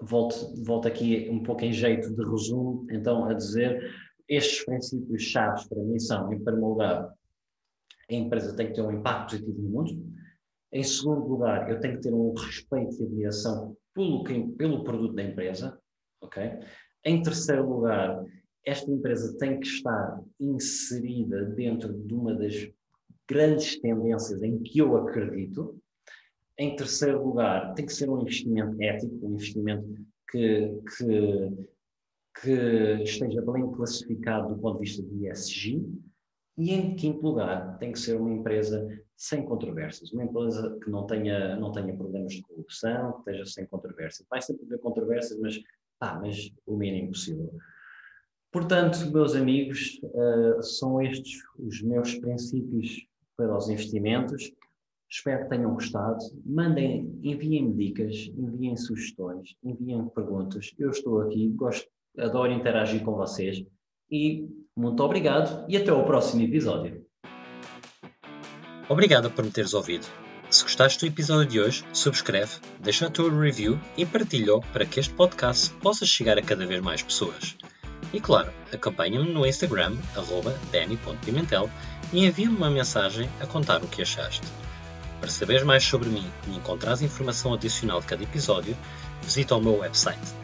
volto, 0.00 0.52
volto 0.64 0.88
aqui 0.88 1.28
um 1.30 1.44
pouco 1.44 1.64
em 1.64 1.72
jeito 1.72 2.12
de 2.12 2.24
resumo, 2.28 2.88
então, 2.90 3.26
a 3.26 3.34
dizer 3.34 3.94
estes 4.28 4.64
princípios 4.64 5.22
chaves 5.22 5.66
para 5.66 5.82
mim 5.82 5.98
são, 5.98 6.32
em 6.32 6.36
primeiro 6.36 6.68
lugar, 6.68 7.14
a 8.10 8.14
empresa 8.14 8.54
tem 8.54 8.68
que 8.68 8.74
ter 8.74 8.82
um 8.82 8.92
impacto 8.92 9.30
positivo 9.32 9.62
no 9.62 9.68
mundo. 9.68 10.14
Em 10.72 10.82
segundo 10.82 11.26
lugar, 11.26 11.70
eu 11.70 11.80
tenho 11.80 11.96
que 11.96 12.02
ter 12.02 12.12
um 12.12 12.34
respeito 12.34 13.00
e 13.00 13.06
admiração 13.06 13.76
pelo, 13.94 14.24
pelo 14.56 14.84
produto 14.84 15.14
da 15.14 15.22
empresa. 15.22 15.78
ok? 16.20 16.42
Em 17.04 17.22
terceiro 17.22 17.68
lugar, 17.68 18.24
esta 18.64 18.90
empresa 18.90 19.36
tem 19.38 19.60
que 19.60 19.66
estar 19.66 20.20
inserida 20.40 21.44
dentro 21.44 21.92
de 21.92 22.14
uma 22.14 22.34
das 22.34 22.68
grandes 23.28 23.80
tendências 23.80 24.42
em 24.42 24.58
que 24.58 24.78
eu 24.78 24.96
acredito. 24.96 25.78
Em 26.58 26.74
terceiro 26.76 27.24
lugar, 27.24 27.74
tem 27.74 27.86
que 27.86 27.92
ser 27.92 28.08
um 28.08 28.20
investimento 28.22 28.80
ético, 28.82 29.26
um 29.26 29.34
investimento 29.34 29.86
que, 30.30 30.80
que 30.96 31.66
que 32.40 33.02
esteja 33.02 33.40
bem 33.42 33.70
classificado 33.72 34.54
do 34.54 34.60
ponto 34.60 34.80
de 34.80 34.86
vista 34.88 35.02
de 35.02 35.28
ESG. 35.28 35.84
E 36.56 36.72
em 36.72 36.94
quinto 36.94 37.20
lugar, 37.22 37.78
tem 37.78 37.92
que 37.92 37.98
ser 37.98 38.16
uma 38.16 38.32
empresa 38.32 38.86
sem 39.16 39.44
controvérsias, 39.44 40.12
uma 40.12 40.24
empresa 40.24 40.78
que 40.82 40.90
não 40.90 41.06
tenha, 41.06 41.56
não 41.56 41.72
tenha 41.72 41.96
problemas 41.96 42.32
de 42.32 42.42
corrupção, 42.42 43.12
que 43.12 43.18
esteja 43.30 43.46
sem 43.46 43.66
controvérsias. 43.66 44.26
Vai 44.28 44.40
sempre 44.40 44.64
haver 44.66 44.78
controvérsias, 44.78 45.38
mas, 45.40 45.60
ah, 46.00 46.18
mas 46.20 46.52
o 46.66 46.76
mínimo 46.76 47.08
possível. 47.08 47.52
Portanto, 48.52 49.10
meus 49.12 49.34
amigos, 49.34 50.00
uh, 50.04 50.62
são 50.62 51.02
estes 51.02 51.42
os 51.58 51.82
meus 51.82 52.14
princípios 52.16 53.04
para 53.36 53.56
os 53.56 53.68
investimentos. 53.68 54.52
Espero 55.10 55.42
que 55.42 55.50
tenham 55.50 55.74
gostado. 55.74 56.18
Mandem, 56.44 57.18
enviem-me 57.22 57.74
dicas, 57.74 58.30
enviem 58.36 58.76
sugestões, 58.76 59.56
enviem 59.62 60.08
perguntas. 60.08 60.72
Eu 60.78 60.90
estou 60.90 61.20
aqui, 61.22 61.48
gosto 61.50 61.88
adoro 62.18 62.52
interagir 62.52 63.02
com 63.02 63.14
vocês 63.14 63.64
e 64.10 64.48
muito 64.76 65.02
obrigado 65.02 65.64
e 65.68 65.76
até 65.76 65.90
ao 65.90 66.04
próximo 66.04 66.42
episódio. 66.42 67.04
Obrigado 68.88 69.30
por 69.30 69.44
me 69.44 69.50
teres 69.50 69.74
ouvido. 69.74 70.06
Se 70.50 70.62
gostaste 70.62 71.00
do 71.00 71.12
episódio 71.12 71.46
de 71.46 71.60
hoje, 71.60 71.84
subscreve, 71.92 72.52
deixa 72.80 73.06
a 73.06 73.10
tua 73.10 73.30
review 73.30 73.80
e 73.96 74.04
partilha 74.04 74.60
para 74.72 74.84
que 74.84 75.00
este 75.00 75.12
podcast 75.14 75.70
possa 75.76 76.04
chegar 76.04 76.38
a 76.38 76.42
cada 76.42 76.66
vez 76.66 76.80
mais 76.80 77.02
pessoas. 77.02 77.56
E 78.12 78.20
claro, 78.20 78.52
acompanha-me 78.72 79.32
no 79.32 79.46
Instagram, 79.46 79.96
danny.pimentel 80.70 81.68
e 82.12 82.24
envia-me 82.24 82.56
uma 82.56 82.70
mensagem 82.70 83.28
a 83.40 83.46
contar 83.46 83.82
o 83.82 83.88
que 83.88 84.02
achaste. 84.02 84.46
Para 85.18 85.30
saberes 85.30 85.64
mais 85.64 85.82
sobre 85.82 86.10
mim 86.10 86.30
e 86.46 86.56
encontrares 86.56 87.02
informação 87.02 87.54
adicional 87.54 88.00
de 88.00 88.06
cada 88.06 88.22
episódio, 88.22 88.76
visita 89.22 89.56
o 89.56 89.60
meu 89.60 89.78
website 89.78 90.43